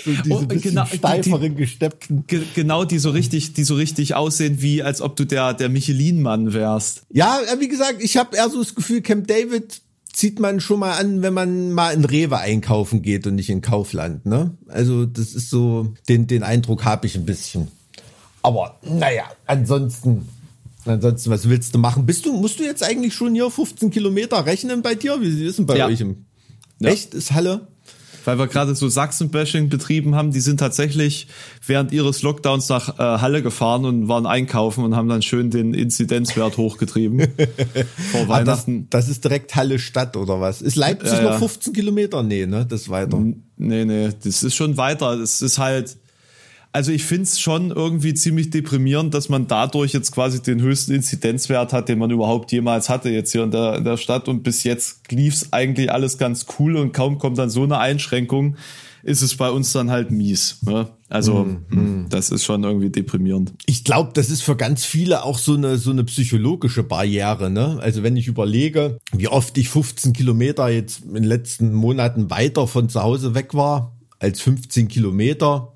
[0.05, 2.25] so diese Oh, bisschen genau, die- steiferen, gesteppten.
[2.27, 5.69] Ge genau, die so richtig, die so richtig aussehen, wie als ob du der, der
[5.69, 7.03] Michelin-Mann wärst.
[7.13, 9.83] Ja, äh, wie gesagt, ich habe eher so das Gefühl, Camp David
[10.17, 13.61] zieht man schon mal an, wenn man mal in Rewe einkaufen geht und nicht in
[13.61, 14.25] Kaufland.
[14.25, 14.57] Ne?
[14.67, 17.69] Also das ist so, den, den Eindruck habe ich ein bisschen.
[18.43, 20.27] Aber naja, ansonsten,
[20.87, 22.07] ansonsten, was willst du machen?
[22.07, 25.21] Bist du, musst du jetzt eigentlich schon hier 15 Kilometer rechnen bei dir?
[25.21, 25.87] Wie ist denn bei Ja.
[25.87, 26.25] euch im
[26.79, 26.89] Ja.
[26.89, 27.13] Echt?
[27.13, 27.69] Ist Halle?
[28.27, 31.29] Weil wir gerade so Sachsen-Bashing betrieben haben, die sind tatsächlich
[31.67, 35.73] während ihres Lockdowns nach äh, Halle gefahren und waren einkaufen und haben dann schön den
[35.73, 38.87] Inzidenzwert hochgetrieben vor Ah, das, Weihnachten.
[38.91, 40.61] das ist direkt Halle Stadt oder was?
[40.61, 41.39] Ist Leipzig Ja, noch ja.
[41.39, 42.23] 15 Kilometer?
[42.23, 42.67] Nee, ne?
[42.69, 43.19] Das ist weiter.
[43.57, 45.12] Nee, nee, das ist schon weiter.
[45.15, 45.97] Es ist halt,
[46.77, 51.73] also ich find's schon irgendwie ziemlich deprimierend, dass man dadurch jetzt quasi den höchsten Inzidenzwert
[51.73, 54.29] hat, den man überhaupt jemals hatte jetzt hier in der, in der Stadt.
[54.29, 58.57] Und bis jetzt lief's eigentlich alles ganz cool und kaum kommt dann so eine Einschränkung,
[59.03, 60.59] ist es bei uns dann halt mies.
[60.67, 60.91] Ne?
[61.09, 63.55] Also Mhm, das ist schon irgendwie deprimierend.
[63.65, 67.49] Ich glaube, das ist für ganz viele auch so eine so eine psychologische Barriere.
[67.49, 67.79] Ne?
[67.81, 72.67] Also wenn ich überlege, wie oft ich 15 Kilometer jetzt in den letzten Monaten weiter
[72.67, 75.73] von zu Hause weg war als 15 Kilometer,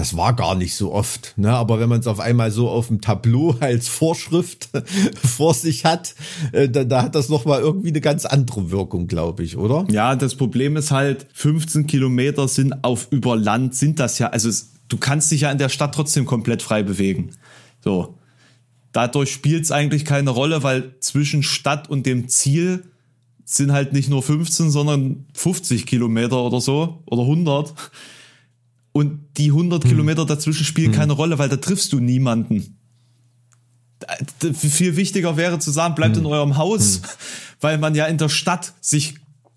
[0.00, 1.34] das war gar nicht so oft.
[1.36, 1.52] Ne?
[1.52, 4.70] Aber wenn man es auf einmal so auf dem Tableau als Vorschrift
[5.22, 6.14] vor sich hat,
[6.52, 9.86] äh, da, da hat das noch mal irgendwie eine ganz andere Wirkung, glaube ich, oder?
[9.90, 14.48] Ja, das Problem ist halt, 15 Kilometer sind auf über Land, sind das ja, also
[14.48, 17.32] es, du kannst dich ja in der Stadt trotzdem komplett frei bewegen.
[17.84, 18.14] So.
[18.92, 22.84] Dadurch spielt es eigentlich keine Rolle, weil zwischen Stadt und dem Ziel
[23.44, 27.74] sind halt nicht nur 15, sondern 50 Kilometer oder so oder 100.
[28.92, 32.76] Und die 100 Kilometer dazwischen spielen keine Rolle, weil da triffst du niemanden.
[34.52, 37.02] Viel wichtiger wäre zu sagen, bleibt in eurem Haus,
[37.60, 39.14] weil man ja in der Stadt sich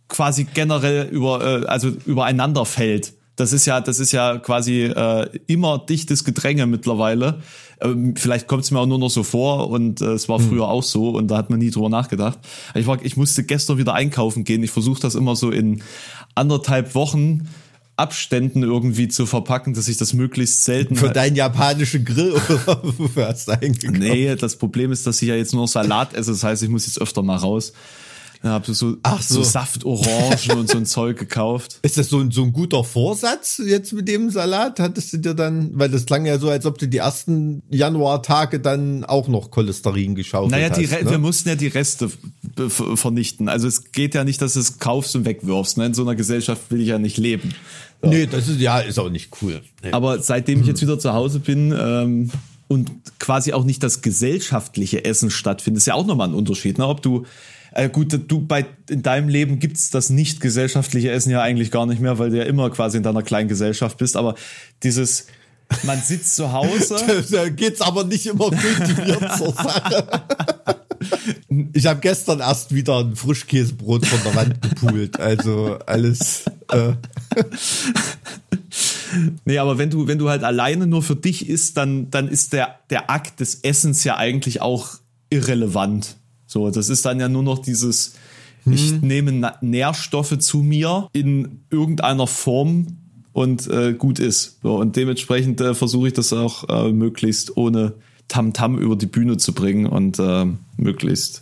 [0.07, 3.13] quasi generell über, äh, also übereinander fällt.
[3.35, 7.41] Das ist ja, das ist ja quasi äh, immer dichtes Gedränge mittlerweile.
[7.81, 10.67] Ähm, vielleicht kommt es mir auch nur noch so vor und äh, es war früher
[10.67, 12.37] auch so und da hat man nie drüber nachgedacht.
[12.75, 14.61] Ich, war, ich musste gestern wieder einkaufen gehen.
[14.61, 15.81] Ich versuche das immer so in
[16.35, 17.49] anderthalb Wochen
[17.95, 22.81] Abständen irgendwie zu verpacken, dass ich das möglichst selten Für deinen japanischen Grill oder
[23.47, 23.99] du eingekauft?
[23.99, 26.31] Nee, das Problem ist, dass ich ja jetzt nur Salat esse.
[26.31, 27.73] Das heißt, ich muss jetzt öfter mal raus.
[28.43, 29.35] Dann habe so, Ach so.
[29.35, 29.43] so.
[29.43, 31.79] Saftorangen und so ein Zeug gekauft.
[31.81, 34.81] Ist das so ein, so ein guter Vorsatz jetzt mit dem Salat?
[34.81, 38.59] Hattest du dir dann, weil das klang ja so, als ob du die ersten Januartage
[38.59, 40.77] dann auch noch Cholesterin geschaufelt Naja, hast.
[40.77, 41.11] Re- ne?
[41.11, 42.11] wir mussten ja die Reste
[42.67, 43.47] vernichten.
[43.47, 45.77] Also es geht ja nicht, dass du es kaufst und wegwirfst.
[45.77, 45.85] Ne?
[45.85, 47.55] In so einer Gesellschaft will ich ja nicht leben.
[48.01, 49.61] Nee, das ist ja ist auch nicht cool.
[49.81, 49.91] Nee.
[49.91, 52.29] Aber seitdem ich jetzt wieder zu Hause bin ähm,
[52.67, 56.77] und quasi auch nicht das gesellschaftliche Essen stattfindet, ist ja auch nochmal ein Unterschied.
[56.77, 56.85] Ne?
[56.87, 57.25] Ob du,
[57.73, 61.85] äh, gut, du bei in deinem Leben gibt's das nicht gesellschaftliche Essen ja eigentlich gar
[61.85, 64.15] nicht mehr, weil du ja immer quasi in deiner kleinen Gesellschaft bist.
[64.15, 64.35] Aber
[64.83, 65.27] dieses,
[65.83, 67.23] man sitzt zu Hause.
[67.31, 70.07] da geht's aber nicht immer kultiviert zur Sache.
[71.73, 75.19] Ich habe gestern erst wieder ein Frischkäsebrot von der Wand gepult.
[75.19, 76.45] Also alles.
[76.71, 76.93] Äh,
[79.45, 82.53] Nee, aber wenn du, wenn du halt alleine nur für dich isst, dann, dann ist
[82.53, 84.95] der, der Akt des Essens ja eigentlich auch
[85.29, 86.15] irrelevant.
[86.53, 88.13] So, das ist dann ja nur noch dieses,
[88.69, 88.99] ich Hm.
[89.01, 92.97] nehme Na- Nährstoffe zu mir in irgendeiner Form
[93.33, 94.59] und äh, gut ist.
[94.61, 97.93] So, und dementsprechend äh, versuche ich das auch äh, möglichst ohne
[98.27, 100.45] Tamtam über die Bühne zu bringen und äh,
[100.77, 101.41] möglichst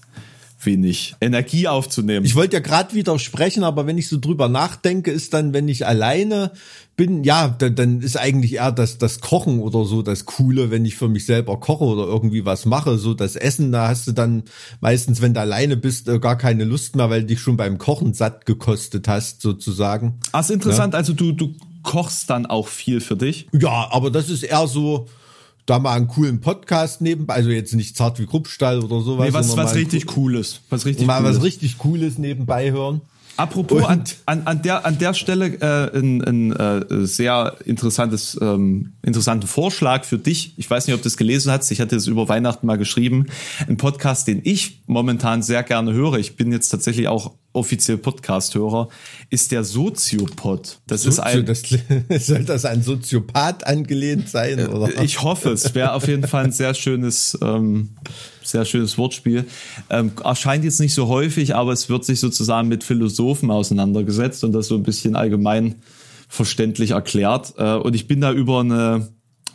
[0.65, 2.25] wenig Energie aufzunehmen.
[2.25, 5.85] Ich wollte ja gerade widersprechen, aber wenn ich so drüber nachdenke, ist dann, wenn ich
[5.85, 6.51] alleine
[6.95, 10.85] bin, ja, dann, dann ist eigentlich eher das, das Kochen oder so das Coole, wenn
[10.85, 12.97] ich für mich selber koche oder irgendwie was mache.
[12.97, 14.43] So das Essen, da hast du dann
[14.81, 17.77] meistens, wenn du alleine bist, äh, gar keine Lust mehr, weil du dich schon beim
[17.77, 20.19] Kochen satt gekostet hast, sozusagen.
[20.31, 20.93] Ah, ist interessant.
[20.93, 23.47] Also du, du kochst dann auch viel für dich.
[23.51, 25.07] Ja, aber das ist eher so,
[25.65, 29.27] da mal einen coolen Podcast nebenbei, also jetzt nicht zart wie Kruppstall oder sowas.
[29.27, 30.61] Nee, was, was richtig cooles.
[30.69, 31.37] Was richtig mal cooles.
[31.37, 33.01] was richtig Cooles nebenbei hören.
[33.37, 38.93] Apropos, an, an, an, der, an der Stelle äh, ein, ein äh, sehr interessantes, ähm,
[39.01, 40.53] interessanten Vorschlag für dich.
[40.57, 41.71] Ich weiß nicht, ob du es gelesen hast.
[41.71, 43.27] Ich hatte es über Weihnachten mal geschrieben.
[43.67, 46.15] Ein Podcast, den ich momentan sehr gerne höre.
[46.15, 48.89] Ich bin jetzt tatsächlich auch offiziell Podcast-Hörer,
[49.29, 50.79] ist der Soziopod.
[50.87, 51.63] Das ist Sozio, ein, das,
[52.27, 54.67] soll das an Soziopath angelehnt sein?
[54.67, 55.01] Oder?
[55.01, 57.89] ich hoffe, es wäre auf jeden Fall ein sehr schönes, ähm,
[58.43, 59.45] sehr schönes Wortspiel.
[59.89, 64.53] Ähm, erscheint jetzt nicht so häufig, aber es wird sich sozusagen mit Philosophen auseinandergesetzt und
[64.53, 65.75] das so ein bisschen allgemein
[66.27, 67.53] verständlich erklärt.
[67.57, 69.09] Äh, und ich bin da über eine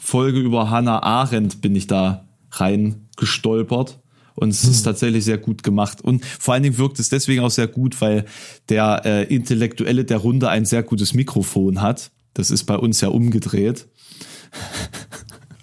[0.06, 3.98] Folge über Hannah Arendt bin ich da rein gestolpert.
[4.36, 6.00] Und es ist tatsächlich sehr gut gemacht.
[6.02, 8.26] Und vor allen Dingen wirkt es deswegen auch sehr gut, weil
[8.68, 12.12] der äh, Intellektuelle der Runde ein sehr gutes Mikrofon hat.
[12.34, 13.88] Das ist bei uns ja umgedreht.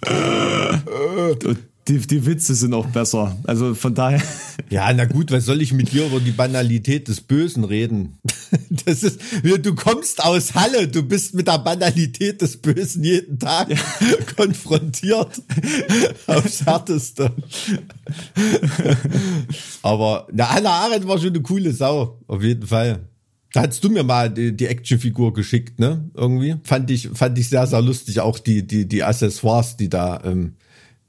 [1.45, 3.37] Und die, die Witze sind auch besser.
[3.45, 4.21] Also von daher.
[4.69, 8.17] Ja, na gut, was soll ich mit dir über die Banalität des Bösen reden?
[8.85, 13.69] Das ist, du kommst aus Halle, du bist mit der Banalität des Bösen jeden Tag
[14.35, 15.41] konfrontiert.
[16.27, 17.31] Aufs Härteste.
[19.81, 23.07] Aber, na, Anna Arendt war schon eine coole Sau, auf jeden Fall.
[23.53, 26.09] Da hast du mir mal die, die Actionfigur geschickt, ne?
[26.15, 26.55] Irgendwie.
[26.63, 28.19] Fand ich, fand ich sehr, sehr lustig.
[28.19, 30.53] Auch die, die, die Accessoires, die da, ähm,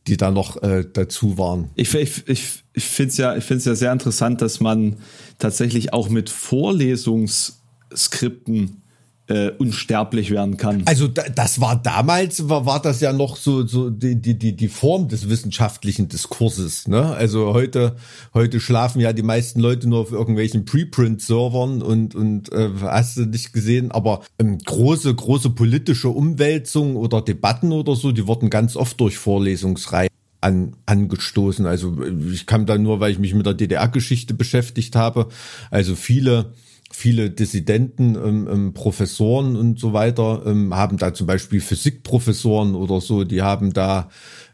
[0.07, 1.71] die da noch äh, dazu waren.
[1.75, 4.99] Ich, ich, ich, finde es ja, ja sehr interessant, dass man
[5.39, 8.84] tatsächlich auch mit Vorlesungsskripten
[9.27, 10.83] äh, unsterblich werden kann.
[10.85, 14.69] Also da, das war damals, war, war das ja noch so, so die, die, die,
[14.69, 16.89] Form des wissenschaftlichen Diskurses.
[16.89, 17.15] Ne?
[17.15, 17.97] Also heute,
[18.35, 23.25] heute schlafen ja die meisten Leute nur auf irgendwelchen Preprint-Servern und, und äh, hast du
[23.25, 28.77] nicht gesehen, aber ähm, große, große politische Umwälzungen oder Debatten oder so, die wurden ganz
[28.77, 30.11] oft durch Vorlesungsreihen
[30.43, 31.65] an, angestoßen.
[31.65, 31.97] Also
[32.31, 35.29] ich kam da nur, weil ich mich mit der DDR-Geschichte beschäftigt habe.
[35.71, 36.53] Also viele
[36.95, 43.01] viele Dissidenten, ähm, ähm, Professoren und so weiter ähm, haben da zum Beispiel Physikprofessoren oder
[43.01, 44.09] so, die haben da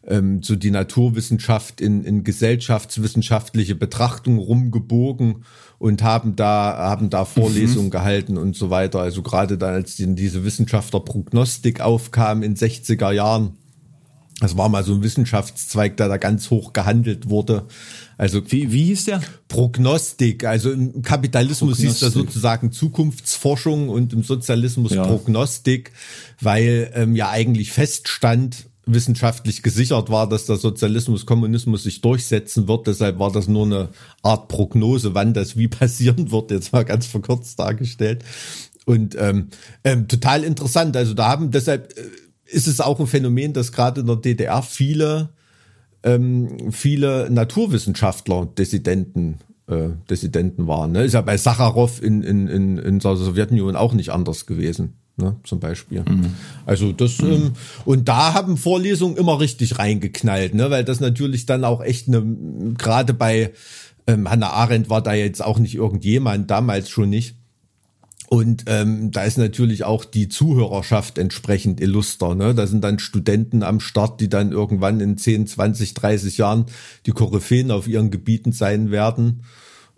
[0.07, 5.45] ähm, so die Naturwissenschaft in, in gesellschaftswissenschaftliche Betrachtung rumgebogen
[5.79, 9.01] und haben da haben da Vorlesungen gehalten und so weiter.
[9.01, 13.59] Also gerade dann, als die, diese Wissenschaftlerprognostik aufkam in 60er Jahren,
[14.41, 17.67] das war mal so ein Wissenschaftszweig, der da ganz hoch gehandelt wurde.
[18.17, 19.21] Also Wie, wie hieß der?
[19.49, 20.45] Prognostik.
[20.45, 25.07] Also im Kapitalismus hieß das sozusagen Zukunftsforschung und im Sozialismus Ja.
[25.07, 25.93] Prognostik,
[26.41, 32.87] weil ähm, ja eigentlich feststand, wissenschaftlich gesichert war, dass der Sozialismus, Kommunismus sich durchsetzen wird.
[32.87, 33.89] Deshalb war das nur eine
[34.23, 38.25] Art Prognose, wann das wie passieren wird, jetzt mal ganz verkürzt dargestellt.
[38.87, 39.49] Und ähm,
[39.85, 40.97] ähm, total interessant.
[40.97, 42.03] Also da haben deshalb äh,
[42.51, 45.31] ist es auch ein Phänomen, dass gerade in der DDR viele
[46.03, 50.93] ähm, viele Naturwissenschaftler Dissidenten äh, Dissidenten waren.
[50.93, 51.05] Ne?
[51.05, 54.95] Ist ja bei Sacharow in, in, in, in der Sowjetunion auch nicht anders gewesen.
[55.17, 56.03] Ne, zum Beispiel.
[56.65, 57.53] Also das ähm,
[57.85, 62.25] und da haben Vorlesungen immer richtig reingeknallt, ne, weil das natürlich dann auch echt eine
[62.79, 63.53] gerade bei
[64.07, 67.37] ähm, Hannah Arendt war da jetzt auch nicht irgendjemand damals schon nicht.
[68.33, 72.37] Und ähm, da ist natürlich auch die Zuhörerschaft entsprechend illuster.
[72.37, 72.55] Ne?
[72.55, 76.67] Da sind dann Studenten am Start, die dann irgendwann in 10, 20, 30 Jahren
[77.07, 79.43] die Koryphäen auf ihren Gebieten sein werden.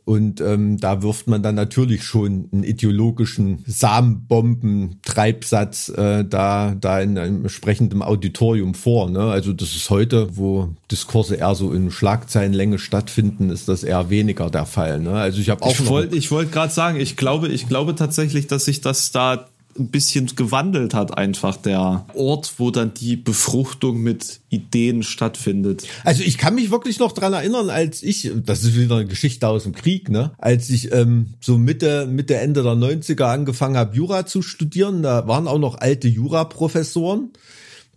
[0.04, 7.16] Und ähm, da wirft man dann natürlich schon einen ideologischen Samenbomben-Treibsatz äh, da, da in
[7.16, 9.08] einem entsprechenden Auditorium vor.
[9.08, 9.20] Ne?
[9.20, 14.50] Also das ist heute, wo Diskurse eher so in Schlagzeilenlänge stattfinden, ist das eher weniger
[14.50, 14.98] der Fall.
[14.98, 15.12] Ne?
[15.12, 18.48] Also ich habe auch Ich wollte ich wollte gerade sagen, ich glaube, ich glaube tatsächlich,
[18.48, 19.46] dass sich das da
[19.78, 25.86] ein bisschen gewandelt hat, einfach der Ort, wo dann die Befruchtung mit Ideen stattfindet.
[26.04, 29.48] Also ich kann mich wirklich noch dran erinnern, als ich, das ist wieder eine Geschichte
[29.48, 30.32] aus dem Krieg, ne?
[30.38, 35.26] Als ich ähm, so Mitte, Mitte, Ende der 90er angefangen habe, Jura zu studieren, da
[35.26, 37.30] waren auch noch alte Jura-Professoren,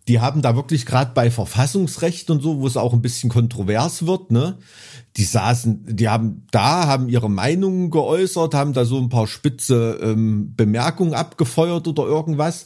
[0.08, 4.06] die haben da wirklich gerade bei Verfassungsrecht und so, wo es auch ein bisschen kontrovers
[4.06, 4.58] wird, ne?
[5.18, 10.00] Die saßen, die haben da, haben ihre Meinungen geäußert, haben da so ein paar spitze
[10.02, 12.66] ähm, Bemerkungen abgefeuert oder irgendwas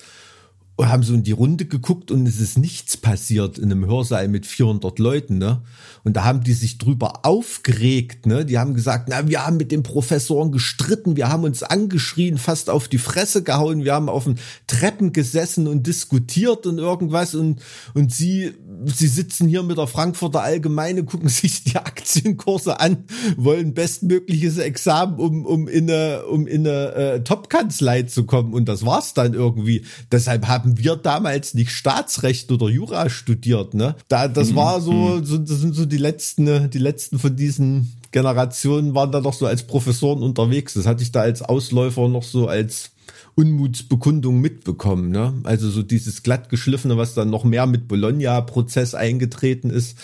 [0.79, 4.29] und haben so in die Runde geguckt und es ist nichts passiert in einem Hörsaal
[4.29, 5.61] mit 400 Leuten, ne?
[6.05, 8.45] Und da haben die sich drüber aufgeregt, ne?
[8.45, 12.69] Die haben gesagt, na, wir haben mit den Professoren gestritten, wir haben uns angeschrien, fast
[12.69, 17.61] auf die Fresse gehauen, wir haben auf den Treppen gesessen und diskutiert und irgendwas und,
[17.93, 18.53] und sie,
[18.85, 23.05] sie sitzen hier mit der Frankfurter Allgemeine, gucken sich die Aktienkurse an,
[23.37, 28.65] wollen bestmögliches Examen, um, um in eine, um in eine äh, Top-Kanzlei zu kommen und
[28.67, 29.83] das war's dann irgendwie.
[30.11, 33.95] Deshalb haben wir damals nicht Staatsrecht oder Jura studiert, ne?
[34.07, 38.95] Da, das war so, so, das sind so die letzten, die letzten von diesen Generationen
[38.95, 40.73] waren da doch so als Professoren unterwegs.
[40.73, 42.91] Das hatte ich da als Ausläufer noch so als
[43.39, 45.11] Unmutsbekundung mitbekommen.
[45.11, 45.33] Ne?
[45.43, 49.97] Also so dieses glattgeschliffene, was dann noch mehr mit Bologna-Prozess eingetreten ist.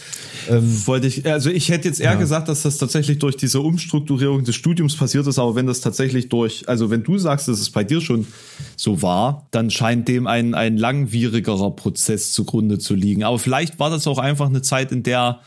[0.50, 2.18] Ähm, Wollte ich, also ich hätte jetzt eher ja.
[2.18, 6.30] gesagt, dass das tatsächlich durch diese Umstrukturierung des Studiums passiert ist, aber wenn das tatsächlich
[6.30, 8.26] durch, also wenn du sagst, dass es bei dir schon
[8.78, 13.26] so war, dann scheint dem ein, ein langwierigerer Prozess zugrunde zu liegen.
[13.26, 15.42] Aber vielleicht war das auch einfach eine Zeit, in der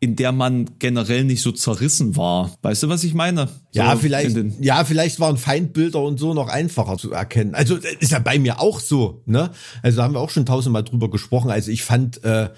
[0.00, 2.54] in der man generell nicht so zerrissen war.
[2.62, 3.48] Weißt du, was ich meine?
[3.72, 7.54] So ja, vielleicht, ja, vielleicht waren Feindbilder und so noch einfacher zu erkennen.
[7.54, 9.50] Also ist ja bei mir auch so, ne?
[9.82, 11.50] Also da haben wir auch schon tausendmal drüber gesprochen.
[11.50, 12.50] Also ich fand äh,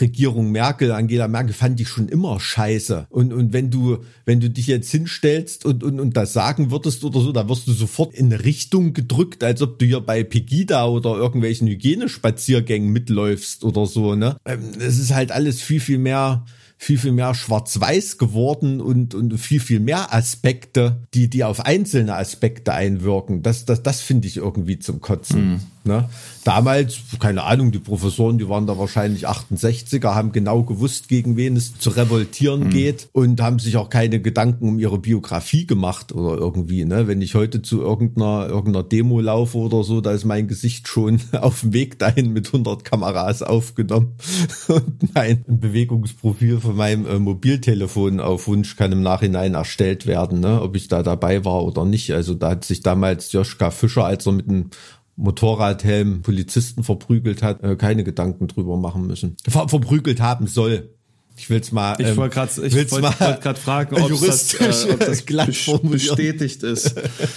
[0.00, 3.06] Regierung Merkel, Angela Merkel, fand ich schon immer scheiße.
[3.10, 7.04] Und und wenn du wenn du dich jetzt hinstellst und und und das sagen würdest
[7.04, 10.24] oder so, da wirst du sofort in eine Richtung gedrückt, als ob du hier bei
[10.24, 14.36] Pegida oder irgendwelchen Hygienespaziergängen mitläufst oder so, ne?
[14.44, 16.44] Ähm, es ist halt alles viel viel mehr
[16.78, 22.14] viel, viel mehr schwarz-weiß geworden und, und viel, viel mehr Aspekte, die, die auf einzelne
[22.14, 23.42] Aspekte einwirken.
[23.42, 25.48] Das, das, das finde ich irgendwie zum Kotzen.
[25.48, 25.60] Mhm.
[25.88, 26.08] Ne?
[26.44, 31.56] Damals, keine Ahnung, die Professoren, die waren da wahrscheinlich 68er, haben genau gewusst, gegen wen
[31.56, 32.70] es zu revoltieren mhm.
[32.70, 36.84] geht und haben sich auch keine Gedanken um ihre Biografie gemacht oder irgendwie.
[36.84, 37.06] Ne?
[37.08, 41.20] Wenn ich heute zu irgendeiner, irgendeiner Demo laufe oder so, da ist mein Gesicht schon
[41.32, 44.14] auf dem Weg dahin mit 100 Kameras aufgenommen
[44.68, 50.60] und mein Bewegungsprofil von meinem äh, Mobiltelefon auf Wunsch kann im Nachhinein erstellt werden, ne?
[50.60, 52.12] ob ich da dabei war oder nicht.
[52.12, 54.70] Also da hat sich damals Joschka Fischer, als er mit einem
[55.18, 59.36] Motorradhelm Polizisten verprügelt hat, äh, keine Gedanken drüber machen müssen.
[59.46, 60.90] Ver verprügelt haben soll.
[61.36, 62.00] Ich will's mal.
[62.00, 65.50] Ich wollte gerade, ich wollte wollt gerade fragen, ob das, äh, ob das glatt
[65.82, 66.94] bestätigt ist.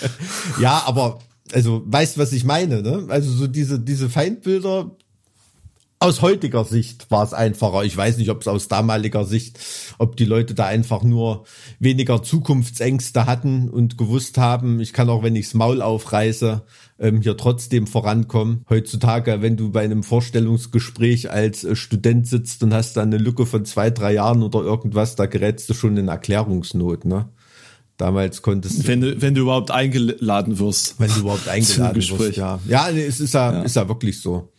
[0.61, 1.19] ja, aber
[1.53, 3.05] also weißt was ich meine, ne?
[3.09, 4.91] Also so diese diese Feindbilder,
[6.01, 7.84] aus heutiger Sicht war es einfacher.
[7.84, 9.59] Ich weiß nicht, ob es aus damaliger Sicht,
[9.99, 11.45] ob die Leute da einfach nur
[11.77, 16.63] weniger Zukunftsängste hatten und gewusst haben, ich kann auch, wenn ichs Maul aufreiße,
[17.02, 18.64] ähm, hier trotzdem vorankommen.
[18.70, 23.45] Heutzutage, wenn du bei einem Vorstellungsgespräch als äh, Student sitzt und hast da eine Lücke
[23.45, 27.30] von zwei, drei Jahren oder irgendwas, da gerätst du schon in Erklärungsnot, ne?
[27.97, 28.88] Damals konntest du.
[28.88, 30.99] Wenn du, wenn du überhaupt eingeladen wirst.
[30.99, 32.60] Wenn du überhaupt eingeladen wirst, ja.
[32.68, 34.52] Ja, es ist ja, ja, ist ja wirklich so.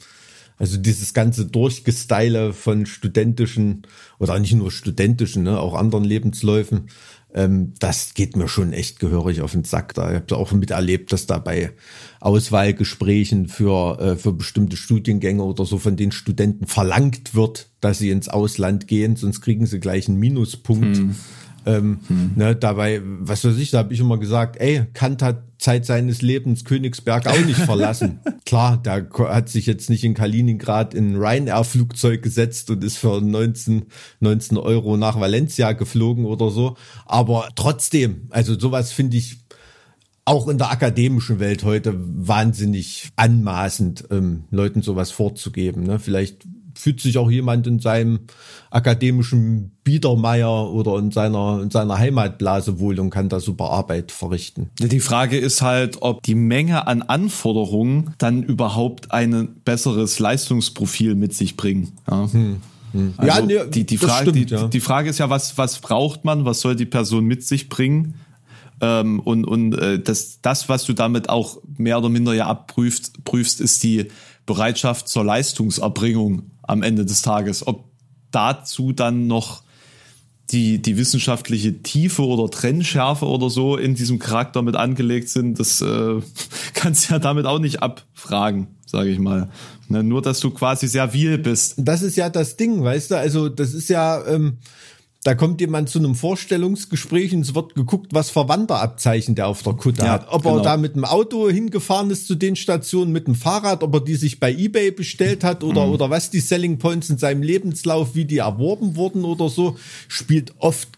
[0.59, 3.83] Also dieses ganze Durchgestyle von studentischen
[4.21, 6.89] oder nicht nur studentischen, ne, auch anderen Lebensläufen,
[7.35, 9.95] ähm, das geht mir schon echt gehörig auf den Sack.
[9.95, 11.73] Da ich habe auch miterlebt, dass da bei
[12.21, 18.11] Auswahlgesprächen für äh, für bestimmte Studiengänge oder so von den Studenten verlangt wird, dass sie
[18.11, 20.97] ins Ausland gehen, sonst kriegen sie gleich einen Minuspunkt.
[20.97, 21.15] Hm.
[21.65, 22.33] Ähm, hm.
[22.37, 26.23] ne, dabei, was weiß ich, da habe ich immer gesagt, ey, Kant hat Zeit seines
[26.23, 28.21] Lebens Königsberg auch nicht verlassen.
[28.45, 33.21] Klar, der hat sich jetzt nicht in Kaliningrad in ein Ryanair-Flugzeug gesetzt und ist für
[33.21, 33.85] 19,
[34.21, 36.77] 19 Euro nach Valencia geflogen oder so.
[37.07, 39.39] Aber trotzdem, also sowas finde ich
[40.25, 45.83] auch in der akademischen Welt heute wahnsinnig anmaßend, ähm, Leuten sowas vorzugeben.
[45.85, 45.99] Ne?
[45.99, 48.21] Vielleicht fühlt sich auch jemand in seinem
[48.71, 54.71] akademischen Biedermeier oder in seiner, in seiner Heimatblase wohl und kann da super Arbeit verrichten.
[54.79, 61.35] Die Frage ist halt, ob die Menge an Anforderungen dann überhaupt ein besseres Leistungsprofil mit
[61.35, 61.93] sich bringen.
[62.11, 62.33] Ja.
[62.33, 62.57] Hm.
[62.93, 63.15] hm.
[63.17, 64.69] Also ja, nee, die, die, Frage, stimmt, die, ja.
[64.69, 68.15] die Frage ist ja, was, was braucht man, was soll die Person mit sich bringen?
[68.81, 73.25] Ähm, und und äh, das, das, was du damit auch mehr oder minder ja abprüfst,
[73.25, 74.09] prüfst, ist die
[74.45, 77.67] Bereitschaft zur Leistungserbringung am Ende des Tages.
[77.67, 77.85] Ob
[78.31, 79.63] dazu dann noch
[80.51, 85.81] die, die wissenschaftliche Tiefe oder Trennschärfe oder so in diesem Charakter mit angelegt sind, das
[85.81, 86.21] äh,
[86.75, 89.49] kannst du ja damit auch nicht abfragen, sage ich mal.
[89.89, 91.75] Ne, nur, dass du quasi sehr viel bist.
[91.77, 93.19] Das ist ja das Ding, weißt du?
[93.19, 94.59] Also das ist ja, ähm,
[95.25, 99.63] da kommt jemand zu einem Vorstellungsgespräch und es wird geguckt, was für Wanderabzeichen der auf
[99.63, 100.27] der Kutte Ja, hat.
[100.31, 100.57] Ob genau.
[100.57, 104.01] er da mit dem Auto hingefahren ist zu den Stationen, mit dem Fahrrad, ob er
[104.01, 105.93] die sich bei Ebay bestellt hat oder, Mhm.
[105.93, 109.77] oder was die Selling Points in seinem Lebenslauf, wie die erworben wurden oder so,
[110.09, 110.89] spielt oft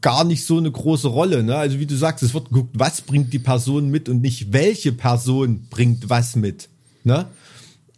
[0.00, 1.42] gar nicht so eine große Rolle.
[1.44, 1.54] Ne?
[1.54, 4.92] Also wie du sagst, es wird geguckt, was bringt die Person mit und nicht welche
[4.92, 6.68] Person bringt was mit.
[7.04, 7.26] Ne?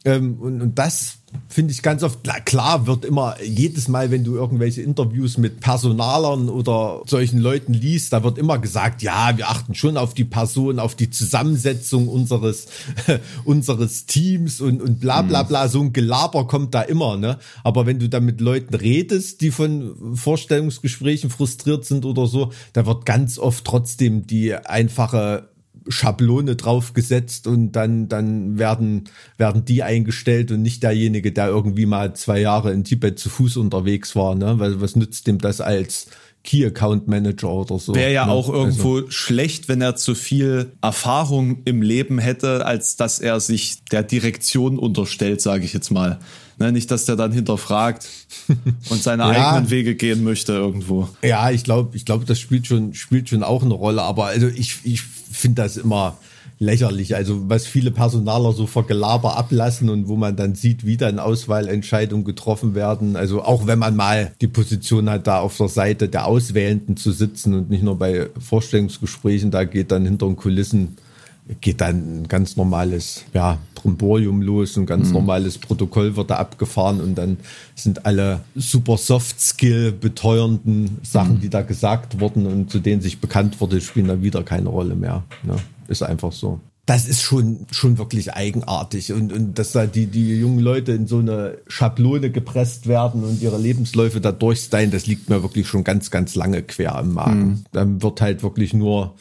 [0.05, 4.24] Ähm, und, und das finde ich ganz oft, klar, klar wird immer jedes Mal, wenn
[4.24, 9.48] du irgendwelche Interviews mit Personalern oder solchen Leuten liest, da wird immer gesagt, ja, wir
[9.48, 12.66] achten schon auf die Person, auf die Zusammensetzung unseres,
[13.44, 17.38] unseres Teams und, und bla bla bla, so ein Gelaber kommt da immer, ne?
[17.64, 22.86] Aber wenn du da mit Leuten redest, die von Vorstellungsgesprächen frustriert sind oder so, da
[22.86, 25.51] wird ganz oft trotzdem die einfache
[25.89, 29.05] Schablone draufgesetzt und dann, dann werden,
[29.37, 33.57] werden die eingestellt und nicht derjenige, der irgendwie mal zwei Jahre in Tibet zu Fuß
[33.57, 34.59] unterwegs war, ne?
[34.59, 36.07] Weil was nützt dem das als
[36.45, 37.95] Key Account Manager oder so?
[37.95, 38.33] Wäre ja ne?
[38.33, 43.85] auch irgendwo schlecht, wenn er zu viel Erfahrung im Leben hätte, als dass er sich
[43.93, 46.18] der Direktion unterstellt, sage ich jetzt mal.
[46.59, 48.07] Ne, nicht, dass der dann hinterfragt
[48.91, 49.53] und seine Ja.
[49.55, 51.09] eigenen Wege gehen möchte irgendwo.
[51.22, 54.03] Ja, ich glaube, ich glaube, das spielt schon, spielt schon auch eine Rolle.
[54.03, 55.03] Aber also ich, ich
[55.43, 56.16] finde das immer
[56.59, 57.14] lächerlich.
[57.16, 61.18] Also was viele Personaler so vor Gelaber ablassen und wo man dann sieht, wie dann
[61.18, 63.16] Auswahlentscheidungen getroffen werden.
[63.16, 67.12] Also auch wenn man mal die Position hat, da auf der Seite der Auswählenden zu
[67.12, 70.97] sitzen und nicht nur bei Vorstellungsgesprächen, da geht dann hinter den Kulissen
[71.61, 77.01] geht dann ein ganz normales ja, Brimborium los, ein ganz normales Protokoll wird da abgefahren
[77.01, 77.38] und dann
[77.74, 83.61] sind alle super Soft-Skill beteuernden Sachen, die da gesagt wurden und zu denen sich bekannt
[83.61, 85.24] wurde, spielen dann wieder keine Rolle mehr.
[85.43, 85.57] Ne?
[85.88, 86.61] Ist einfach so.
[86.86, 91.07] Das ist schon, schon wirklich eigenartig und, und dass da die, die jungen Leute in
[91.07, 95.84] so eine Schablone gepresst werden und ihre Lebensläufe da durchstylen, das liegt mir wirklich schon
[95.84, 97.64] ganz, ganz lange quer im Magen.
[97.70, 99.14] Dann wird halt wirklich nur,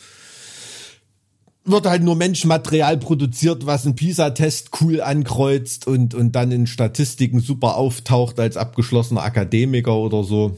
[1.64, 7.39] wird halt nur Menschenmaterial produziert, was einen PISA-Test cool ankreuzt und, und dann in Statistiken
[7.39, 10.57] super auftaucht als abgeschlossener Akademiker oder so.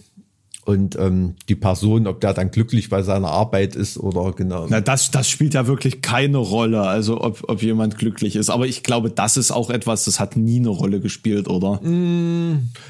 [0.66, 4.66] Und ähm, die Person, ob der dann glücklich bei seiner Arbeit ist oder genau.
[4.70, 8.49] Na, das, das spielt ja wirklich keine Rolle, also ob, ob jemand glücklich ist.
[8.49, 11.82] Aber ich glaube, das ist auch etwas, das hat nie eine Rolle gespielt, oder?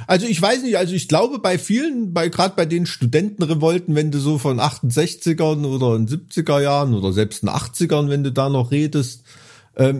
[0.06, 4.12] Also ich weiß nicht, also ich glaube bei vielen, bei gerade bei den Studentenrevolten, wenn
[4.12, 8.50] du so von 68ern oder in 70er Jahren oder selbst in 80ern, wenn du da
[8.50, 9.24] noch redest,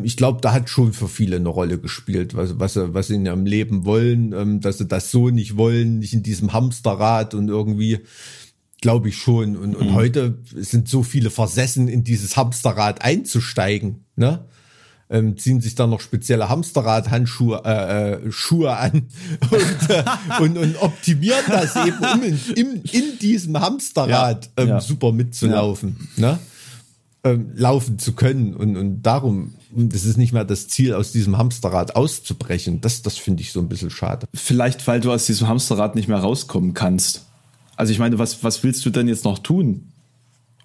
[0.04, 3.16] ich glaube, da hat schon für viele eine Rolle gespielt, was, was, sie, was sie
[3.16, 7.34] in ihrem Leben wollen, ähm, dass sie das so nicht wollen, nicht in diesem Hamsterrad
[7.34, 8.00] und irgendwie,
[8.82, 9.56] glaube ich schon.
[9.56, 14.46] Und, und heute sind so viele versessen, in dieses Hamsterrad einzusteigen, ne?
[15.10, 18.92] ähm, ziehen sich dann noch spezielle Hamsterrad-Handschuhe äh, äh, Schuhe an
[19.52, 20.04] und, äh,
[20.40, 24.82] und, und optimieren das eben, um in, im, in diesem Hamsterrad Ja, ähm, ja.
[24.82, 26.40] super mitzulaufen, ne?
[27.24, 31.38] ähm, laufen zu können und, und darum, das ist nicht mehr das Ziel, aus diesem
[31.38, 32.82] Hamsterrad auszubrechen.
[32.82, 34.28] Das, das finde ich so ein bisschen schade.
[34.34, 37.26] Vielleicht, weil du aus diesem Hamsterrad nicht mehr rauskommen kannst.
[37.76, 39.90] Also ich meine, was, was willst du denn jetzt noch tun,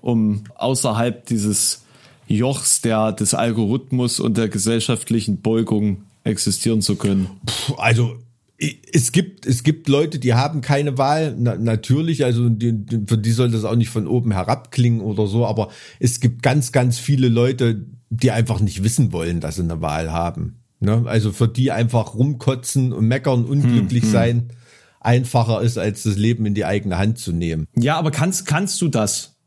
[0.01, 1.83] um außerhalb dieses
[2.27, 7.29] Jochs der, des Algorithmus und der gesellschaftlichen Beugung existieren zu können?
[7.47, 8.17] Puh, also
[8.59, 11.35] es gibt es gibt Leute, die haben keine Wahl.
[11.39, 12.75] Na, natürlich, also die,
[13.07, 15.47] für die soll das auch nicht von oben herab klingen oder so.
[15.47, 15.69] Aber
[16.01, 20.13] es gibt ganz ganz viele Leute, die einfach nicht wissen wollen, dass sie eine Wahl
[20.13, 20.61] haben.
[20.81, 21.05] Ne?
[21.07, 24.51] Also für die einfach rumkotzen und meckern, unglücklich sein
[25.01, 27.67] einfacher ist, als das Leben in die eigene Hand zu nehmen.
[27.77, 29.38] Ja, aber kannst, kannst du das?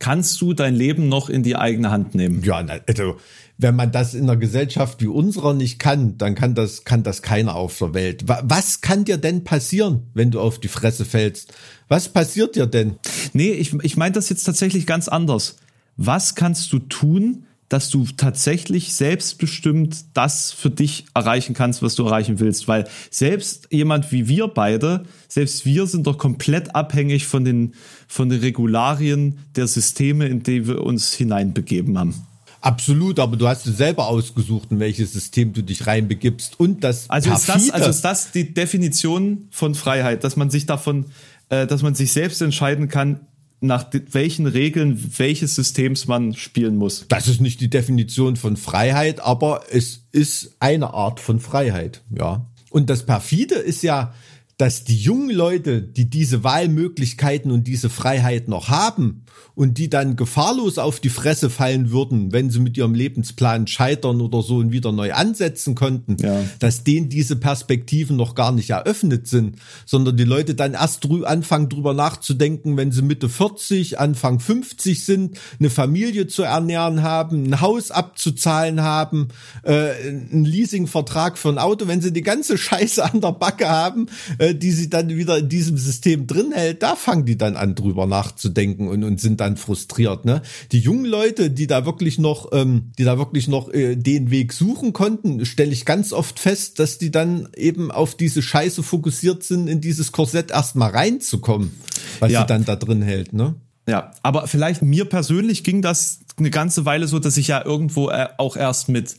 [0.00, 2.42] Kannst du dein Leben noch in die eigene Hand nehmen?
[2.42, 3.16] Ja, also
[3.58, 7.20] wenn man das in einer Gesellschaft wie unserer nicht kann, dann kann das kann das
[7.22, 8.26] keiner auf der Welt.
[8.26, 11.52] Wa- Was kann dir denn passieren, wenn du auf die Fresse fällst?
[11.88, 12.96] Was passiert dir denn?
[13.34, 15.56] Nee, ich, ich meine das jetzt tatsächlich ganz anders.
[15.98, 22.04] Was kannst du tun, dass du tatsächlich selbstbestimmt das für dich erreichen kannst, was du
[22.04, 22.66] erreichen willst?
[22.66, 27.74] Weil selbst jemand wie wir beide, selbst wir sind doch komplett abhängig von den,
[28.08, 32.26] von den Regularien der Systeme, in die wir uns hineinbegeben haben.
[32.60, 37.08] Absolut, aber du hast es selber ausgesucht, in welches System du dich reinbegibst und das
[37.08, 41.06] Also ist das, also ist das die Definition von Freiheit, dass man sich davon,
[41.50, 43.20] äh, dass man sich selbst entscheiden kann,
[43.60, 47.04] nach welchen Regeln welches Systems man spielen muss.
[47.08, 52.46] das ist nicht die Definition von Freiheit, aber es ist eine Art von Freiheit, ja.
[52.70, 54.14] Und das perfide ist ja,
[54.60, 60.16] dass die jungen Leute, die diese Wahlmöglichkeiten und diese Freiheit noch haben und die dann
[60.16, 64.70] gefahrlos auf die Fresse fallen würden, wenn sie mit ihrem Lebensplan scheitern oder so und
[64.70, 66.42] wieder neu ansetzen konnten, ja.
[66.58, 69.56] dass denen diese Perspektiven noch gar nicht eröffnet sind,
[69.86, 75.04] sondern die Leute dann erst drü anfangen drüber nachzudenken, wenn sie Mitte 40, Anfang 50
[75.04, 79.28] sind, eine Familie zu ernähren haben, ein Haus abzuzahlen haben,
[79.62, 84.06] äh, einen Leasingvertrag für ein Auto, wenn sie die ganze Scheiße an der Backe haben,
[84.38, 87.74] äh, die sie dann wieder in diesem System drin hält, da fangen die dann an
[87.74, 90.24] drüber nachzudenken und, und sind dann frustriert.
[90.24, 90.42] Ne?
[90.72, 94.52] Die jungen Leute, die da wirklich noch, ähm, die da wirklich noch äh, den Weg
[94.52, 99.42] suchen konnten, stelle ich ganz oft fest, dass die dann eben auf diese Scheiße fokussiert
[99.42, 101.70] sind, in dieses Korsett erstmal reinzukommen,
[102.18, 102.40] was ja.
[102.40, 103.32] sie dann da drin hält.
[103.32, 103.54] Ne?
[103.88, 108.10] Ja, aber vielleicht mir persönlich ging das eine ganze Weile so, dass ich ja irgendwo
[108.10, 109.16] äh, auch erst mit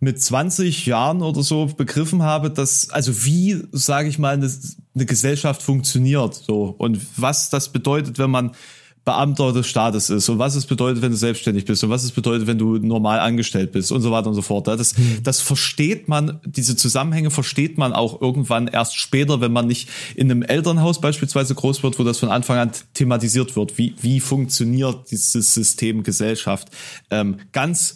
[0.00, 4.50] mit 20 Jahren oder so begriffen habe, dass, also wie, sage ich mal, eine,
[4.94, 8.52] eine Gesellschaft funktioniert, so, und was das bedeutet, wenn man
[9.06, 12.10] Beamter des Staates ist und was es bedeutet, wenn du selbstständig bist und was es
[12.10, 14.66] bedeutet, wenn du normal angestellt bist und so weiter und so fort.
[14.66, 15.22] Das, mhm.
[15.22, 20.28] das versteht man, diese Zusammenhänge versteht man auch irgendwann erst später, wenn man nicht in
[20.28, 23.78] einem Elternhaus beispielsweise groß wird, wo das von Anfang an thematisiert wird.
[23.78, 26.68] Wie, wie funktioniert dieses System Gesellschaft?
[27.08, 27.94] Ähm, ganz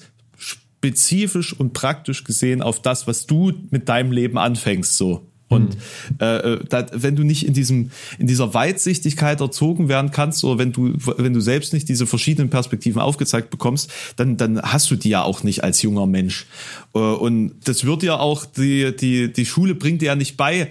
[0.80, 5.26] spezifisch und praktisch gesehen auf das, was du mit deinem Leben anfängst, so.
[5.48, 6.16] Und mhm.
[6.20, 10.58] äh, äh da, wenn du nicht in diesem in dieser Weitsichtigkeit erzogen werden kannst oder
[10.58, 14.96] wenn du wenn du selbst nicht diese verschiedenen Perspektiven aufgezeigt bekommst, dann dann hast du
[14.96, 16.46] die ja auch nicht als junger Mensch.
[16.94, 20.70] Äh, und das wird ja auch die die die Schule bringt dir ja nicht bei,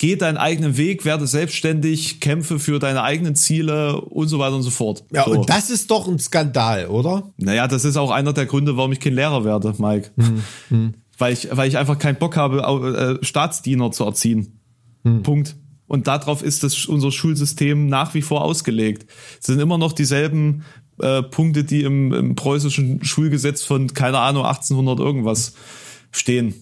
[0.00, 4.62] geh deinen eigenen Weg, werde selbstständig, kämpfe für deine eigenen Ziele und so weiter und
[4.62, 5.04] so fort.
[5.12, 5.32] Ja, so.
[5.32, 7.34] und das ist doch ein Skandal, oder?
[7.36, 10.10] Naja, das ist auch einer der Gründe, warum ich kein Lehrer werde, Mike.
[10.16, 10.94] Hm, hm.
[11.18, 14.58] Weil, ich, weil ich einfach keinen Bock habe, äh, Staatsdiener zu erziehen.
[15.04, 15.22] Hm.
[15.22, 15.56] Punkt.
[15.86, 19.04] Und darauf ist das, unser Schulsystem nach wie vor ausgelegt.
[19.38, 20.64] Es sind immer noch dieselben
[20.98, 25.52] äh, Punkte, die im, im preußischen Schulgesetz von, keine Ahnung, 1800 irgendwas
[26.10, 26.54] stehen.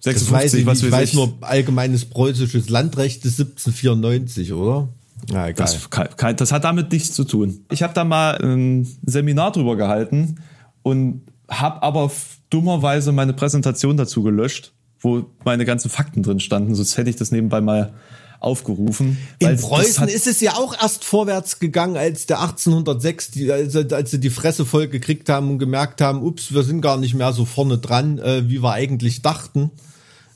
[0.00, 1.14] 56, weiß ich, was ich weiß ich.
[1.14, 4.88] nur allgemeines preußisches Landrecht des 1794, oder?
[5.30, 5.66] Ja, egal.
[5.66, 7.64] Das, das hat damit nichts zu tun.
[7.70, 10.36] Ich habe da mal ein Seminar drüber gehalten
[10.82, 12.10] und habe aber
[12.50, 16.74] dummerweise meine Präsentation dazu gelöscht, wo meine ganzen Fakten drin standen.
[16.74, 17.92] Sonst hätte ich das nebenbei mal
[18.40, 19.18] aufgerufen.
[19.40, 24.10] In Preußen ist es ja auch erst vorwärts gegangen, als der 1806, die, als, als
[24.12, 27.32] sie die Fresse voll gekriegt haben und gemerkt haben, ups, wir sind gar nicht mehr
[27.32, 29.72] so vorne dran, äh, wie wir eigentlich dachten.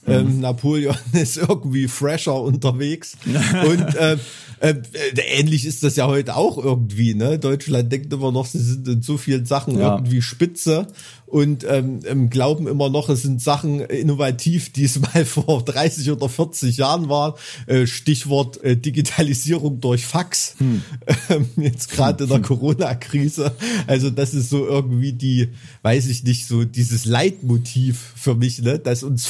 [0.06, 0.40] Ähm, mhm.
[0.40, 3.16] Napoleon ist irgendwie fresher unterwegs.
[3.66, 4.16] und äh,
[4.60, 4.74] äh,
[5.16, 7.14] ähnlich ist das ja heute auch irgendwie.
[7.14, 7.38] Ne?
[7.38, 9.96] Deutschland denkt immer noch, sie sind in so vielen Sachen ja.
[9.96, 10.86] irgendwie spitze
[11.32, 16.10] und ähm, ähm, glauben immer noch, es sind Sachen innovativ, die es mal vor 30
[16.10, 17.32] oder 40 Jahren waren.
[17.66, 20.56] Äh, Stichwort äh, Digitalisierung durch Fax.
[20.58, 20.82] Hm.
[21.30, 23.52] Ähm, jetzt gerade in der Corona-Krise.
[23.86, 25.48] Also das ist so irgendwie die,
[25.80, 29.26] weiß ich nicht, so dieses Leitmotiv für mich, ne, dass uns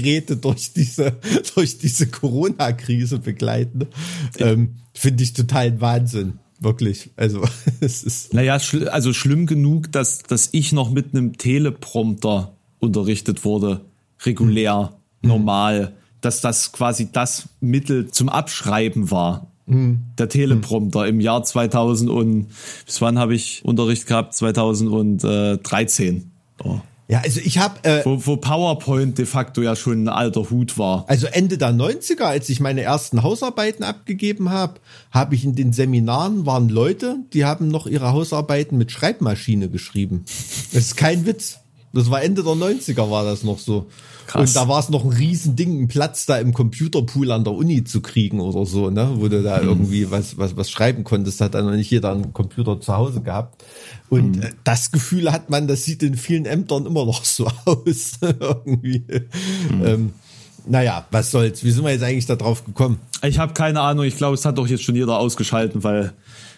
[0.00, 1.12] Faxgeräte durch diese
[1.54, 3.86] durch diese Corona-Krise begleiten.
[4.38, 6.34] Ähm, Finde ich total Wahnsinn.
[6.60, 7.10] Wirklich.
[7.16, 7.42] Also
[7.80, 8.34] es ist.
[8.34, 13.82] Naja, schl also schlimm genug, dass, dass ich noch mit einem Teleprompter unterrichtet wurde.
[14.24, 14.92] Regulär,
[15.22, 15.28] mhm.
[15.28, 15.92] normal.
[16.20, 19.46] Dass das quasi das Mittel zum Abschreiben war.
[19.66, 20.00] Mhm.
[20.18, 22.48] Der Teleprompter im Jahr 2000 und
[22.84, 24.34] bis wann habe ich Unterricht gehabt?
[24.34, 26.30] 2013.
[26.62, 26.80] Oh.
[27.10, 30.78] Ja, also ich habe äh, wo, wo PowerPoint de facto ja schon ein alter Hut
[30.78, 31.04] war.
[31.08, 34.74] Also Ende der 90er, als ich meine ersten Hausarbeiten abgegeben habe,
[35.10, 40.24] habe ich in den Seminaren waren Leute, die haben noch ihre Hausarbeiten mit Schreibmaschine geschrieben.
[40.72, 41.58] Das ist kein Witz.
[41.92, 43.86] Das war Ende der 90er war das noch so.
[44.30, 44.50] Krass.
[44.50, 47.82] Und da war es noch ein Riesending, einen Platz da im Computerpool an der Uni
[47.82, 49.10] zu kriegen oder so, ne?
[49.16, 49.68] Wo du da hm.
[49.68, 51.40] irgendwie was, was, was schreiben konntest.
[51.40, 53.64] Hat dann noch nicht jeder einen Computer zu Hause gehabt.
[54.08, 54.50] Und hm.
[54.62, 58.12] das Gefühl hat man, das sieht in vielen Ämtern immer noch so aus.
[58.20, 59.02] irgendwie.
[59.68, 59.84] Hm.
[59.84, 60.12] Ähm,
[60.66, 61.64] naja, was soll's?
[61.64, 63.00] Wie sind wir jetzt eigentlich da drauf gekommen?
[63.22, 64.04] Ich habe keine Ahnung.
[64.04, 66.12] Ich glaube, es hat doch jetzt schon jeder ausgeschalten, weil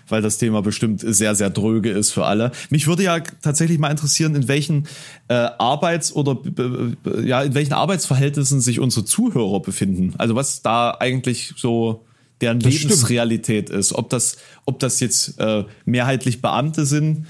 [0.08, 2.52] weil das Thema bestimmt sehr, sehr dröge ist für alle.
[2.70, 4.86] Mich würde ja tatsächlich mal interessieren, in welchen
[5.28, 10.14] äh, Arbeits- oder äh, ja, in welchen Arbeitsverhältnissen sich unsere Zuhörer befinden.
[10.18, 12.04] Also was da eigentlich so
[12.40, 13.80] deren das Lebensrealität stimmt.
[13.80, 13.94] ist.
[13.94, 14.36] Ob das,
[14.66, 17.26] ob das jetzt äh, mehrheitlich Beamte sind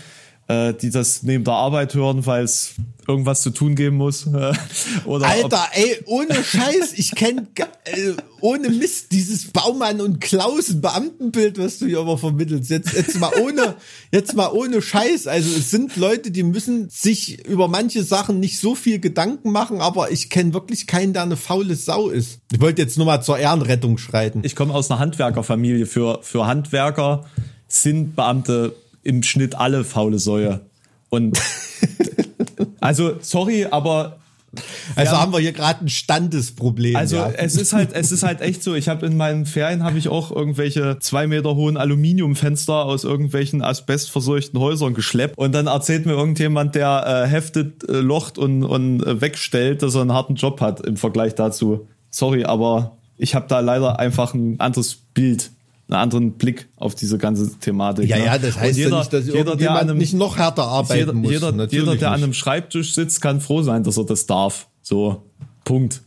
[0.49, 2.74] äh, die das neben der Arbeit hören, weil es
[3.07, 4.26] irgendwas zu tun geben muss.
[5.05, 7.47] Oder Alter, ey, ohne Scheiß, ich kenne
[7.84, 12.70] äh, ohne Mist dieses Baumann und Klausen Beamtenbild, was du hier aber vermittelst.
[12.70, 13.74] Jetzt, jetzt mal ohne,
[14.11, 15.26] jetzt mal ohne Scheiß.
[15.26, 19.80] Also es sind Leute, die müssen sich über manche Sachen nicht so viel Gedanken machen,
[19.80, 22.40] aber ich kenne wirklich keinen, der eine faule Sau ist.
[22.53, 24.40] Ich wollte jetzt nur mal zur Ehrenrettung schreiten.
[24.45, 25.86] Ich komme aus einer Handwerkerfamilie.
[25.86, 27.24] Für, für Handwerker
[27.68, 30.61] sind Beamte im Schnitt alle faule Säue.
[31.11, 31.40] Und
[32.80, 34.18] also, sorry, aber
[34.96, 36.96] also haben wir hier gerade ein Standesproblem.
[36.96, 37.30] Also ja.
[37.30, 38.74] es ist halt, es ist halt echt so.
[38.74, 43.62] Ich habe in meinen Ferien habe ich auch irgendwelche zwei Meter hohen Aluminiumfenster aus irgendwelchen
[43.62, 49.03] asbestverseuchten Häusern geschleppt und dann erzählt mir irgendjemand, der äh, heftet, äh, locht und und
[49.07, 51.88] äh, wegstellt, dass er einen harten Job hat im Vergleich dazu.
[52.11, 55.50] Sorry, aber ich habe da leider einfach ein anderes Bild
[55.93, 58.09] einen anderen Blick auf diese ganze Thematik.
[58.09, 58.24] Ja, ne?
[58.26, 60.99] ja, das heißt jeder, ja nicht, dass jeder, der an einem, nicht noch härter arbeiten
[60.99, 61.30] jeder, muss.
[61.30, 64.68] Jeder, jeder der an einem Schreibtisch sitzt, kann froh sein, dass er das darf.
[64.82, 65.22] So,
[65.64, 66.03] Punkt.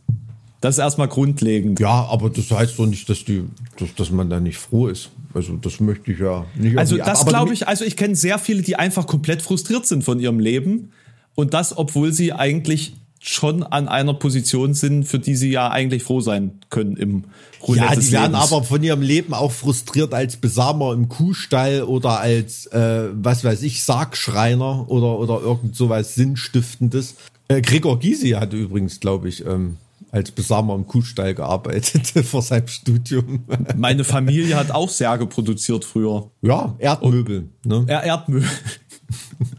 [0.60, 1.78] Das ist erstmal grundlegend.
[1.80, 3.44] Ja, aber das heißt doch nicht, dass die,
[3.78, 5.10] dass, dass man da nicht froh ist.
[5.32, 6.78] Also das möchte ich ja nicht.
[6.78, 10.18] Also das glaube ich, also ich kenne sehr viele, die einfach komplett frustriert sind von
[10.18, 10.92] ihrem Leben.
[11.34, 12.94] Und das, obwohl sie eigentlich
[13.28, 17.24] schon an einer Position sind, für die sie ja eigentlich froh sein können im
[17.60, 22.20] Roulette Ja, die werden aber von ihrem Leben auch frustriert als Besamer im Kuhstall oder
[22.20, 27.16] als, äh, was weiß ich, Sargschreiner oder, oder irgend sowas Sinnstiftendes.
[27.48, 29.78] Äh, Gregor Gysi hatte übrigens, glaube ich, ähm,
[30.12, 33.44] als Besamer im Kuhstall gearbeitet vor seinem Studium.
[33.76, 36.30] Meine Familie hat auch Särge produziert früher.
[36.42, 37.48] Ja, Erdmöbel.
[37.64, 37.84] Ne?
[37.88, 38.48] Er Erdmöbel.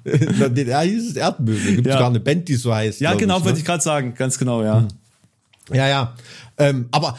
[0.03, 1.59] In der DDR hieß es Erdmöbel.
[1.63, 1.99] Da gibt es ja.
[1.99, 2.99] gar eine Band, die so heißt.
[3.01, 3.45] Ja, genau, ich, ne?
[3.45, 4.13] wollte ich gerade sagen.
[4.15, 4.87] Ganz genau, ja.
[5.71, 6.15] Ja, ja.
[6.57, 7.17] Ähm, aber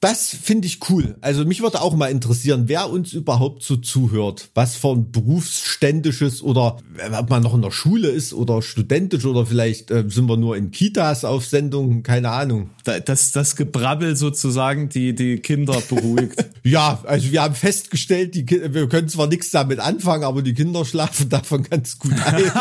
[0.00, 1.16] das finde ich cool.
[1.22, 4.50] Also mich würde auch mal interessieren, wer uns überhaupt so zuhört.
[4.54, 6.76] Was von berufsständisches oder
[7.18, 10.56] ob man noch in der Schule ist oder studentisch oder vielleicht äh, sind wir nur
[10.56, 12.70] in Kitas auf Sendung, keine Ahnung.
[12.84, 16.46] Das, das Gebrabbel sozusagen die, die Kinder beruhigt.
[16.62, 20.84] ja, also wir haben festgestellt, die, wir können zwar nichts damit anfangen, aber die Kinder
[20.84, 22.44] schlafen davon ganz gut ein.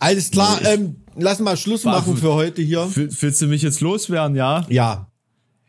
[0.00, 2.90] Alles klar, ähm, lass mal Schluss machen für heute hier.
[2.92, 4.66] Willst du mich jetzt loswerden, ja?
[4.68, 5.06] Ja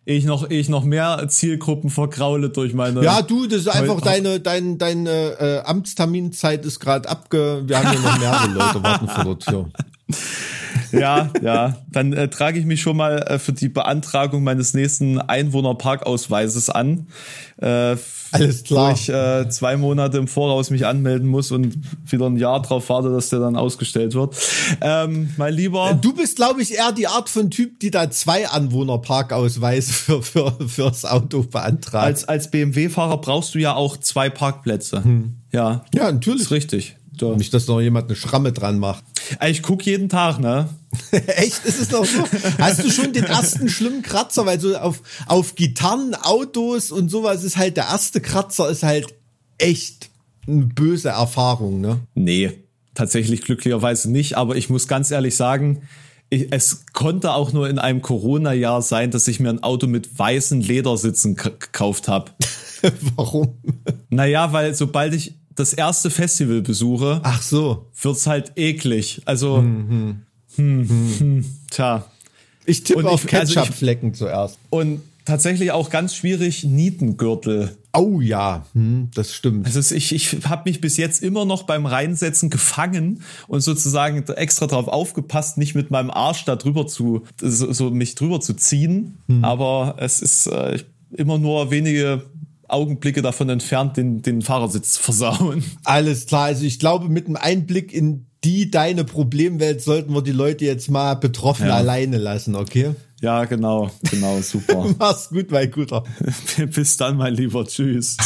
[0.05, 3.03] ich noch, ich noch mehr Zielgruppen vergraule durch meine.
[3.03, 7.63] Ja, du, das ist einfach deine, dein, deine äh, Amtsterminzeit ist gerade abge.
[7.65, 9.69] Wir haben hier noch mehrere Leute warten vor der Tür.
[10.91, 11.78] Ja, ja.
[11.91, 17.07] Dann äh, trage ich mich schon mal äh, für die Beantragung meines nächsten Einwohnerparkausweises an.
[17.57, 17.95] Äh,
[18.32, 18.89] Alles klar.
[18.89, 22.89] Wo ich äh, zwei Monate im Voraus mich anmelden muss und wieder ein Jahr drauf
[22.89, 24.36] warte, dass der dann ausgestellt wird.
[24.82, 25.91] Ähm, mein Lieber.
[25.91, 30.22] Äh, du bist, glaube ich, eher die Art von Typ, die da zwei Anwohnerparkausweise für,
[30.22, 32.05] für, fürs Auto beantragt.
[32.05, 35.03] Als, als BMW-Fahrer brauchst du ja auch zwei Parkplätze.
[35.03, 35.38] Hm.
[35.51, 35.86] Ja.
[35.93, 36.43] Ja, natürlich.
[36.43, 36.95] ist richtig.
[37.20, 37.36] So.
[37.36, 39.03] Nicht, dass noch jemand eine Schramme dran macht.
[39.47, 40.70] Ich guck jeden Tag, ne?
[41.11, 41.66] Echt?
[41.66, 42.24] Ist es noch so?
[42.59, 44.45] Hast du schon den ersten schlimmen Kratzer?
[44.45, 49.14] Weil so auf, auf Gitarren, Autos und sowas ist halt der erste Kratzer ist halt
[49.57, 50.09] echt
[50.47, 51.99] eine böse Erfahrung, ne?
[52.16, 52.51] Nee,
[52.95, 54.36] tatsächlich glücklicherweise nicht.
[54.36, 55.84] Aber ich muss ganz ehrlich sagen,
[56.30, 60.18] ich, es konnte auch nur in einem Corona-Jahr sein, dass ich mir ein Auto mit
[60.18, 62.32] weißen Ledersitzen gekauft habe.
[63.16, 63.59] Warum?
[64.09, 69.21] Naja, weil sobald ich das erste Festival besuche, ach so, wird's halt eklig.
[69.25, 70.23] Also, hm,
[70.55, 72.05] hm, hm, hm tja.
[72.65, 74.57] Ich tippe auf Ketchup-Flecken also zuerst.
[74.69, 77.77] Und tatsächlich auch ganz schwierig Nietengürtel.
[77.95, 79.65] Oh ja, hm, das stimmt.
[79.67, 84.65] Also ich, ich habe mich bis jetzt immer noch beim Reinsetzen gefangen und sozusagen extra
[84.67, 89.17] darauf aufgepasst, nicht mit meinem Arsch da drüber zu, so, so mich drüber zu ziehen.
[89.27, 89.43] Hm.
[89.43, 90.79] Aber es ist äh,
[91.11, 92.23] immer nur wenige
[92.68, 95.64] Augenblicke davon entfernt, den, den Fahrersitz versauen.
[95.84, 96.45] Alles klar.
[96.45, 100.89] Also ich glaube, mit einem Einblick in die deine Problemwelt sollten wir die Leute jetzt
[100.89, 101.76] mal betroffen ja.
[101.76, 102.95] alleine lassen, okay?
[103.22, 104.86] Ja, genau, genau, super.
[104.99, 106.03] Mach's gut, mein Guter.
[106.76, 107.66] Bis dann, mein Lieber.
[107.66, 108.18] Tschüss.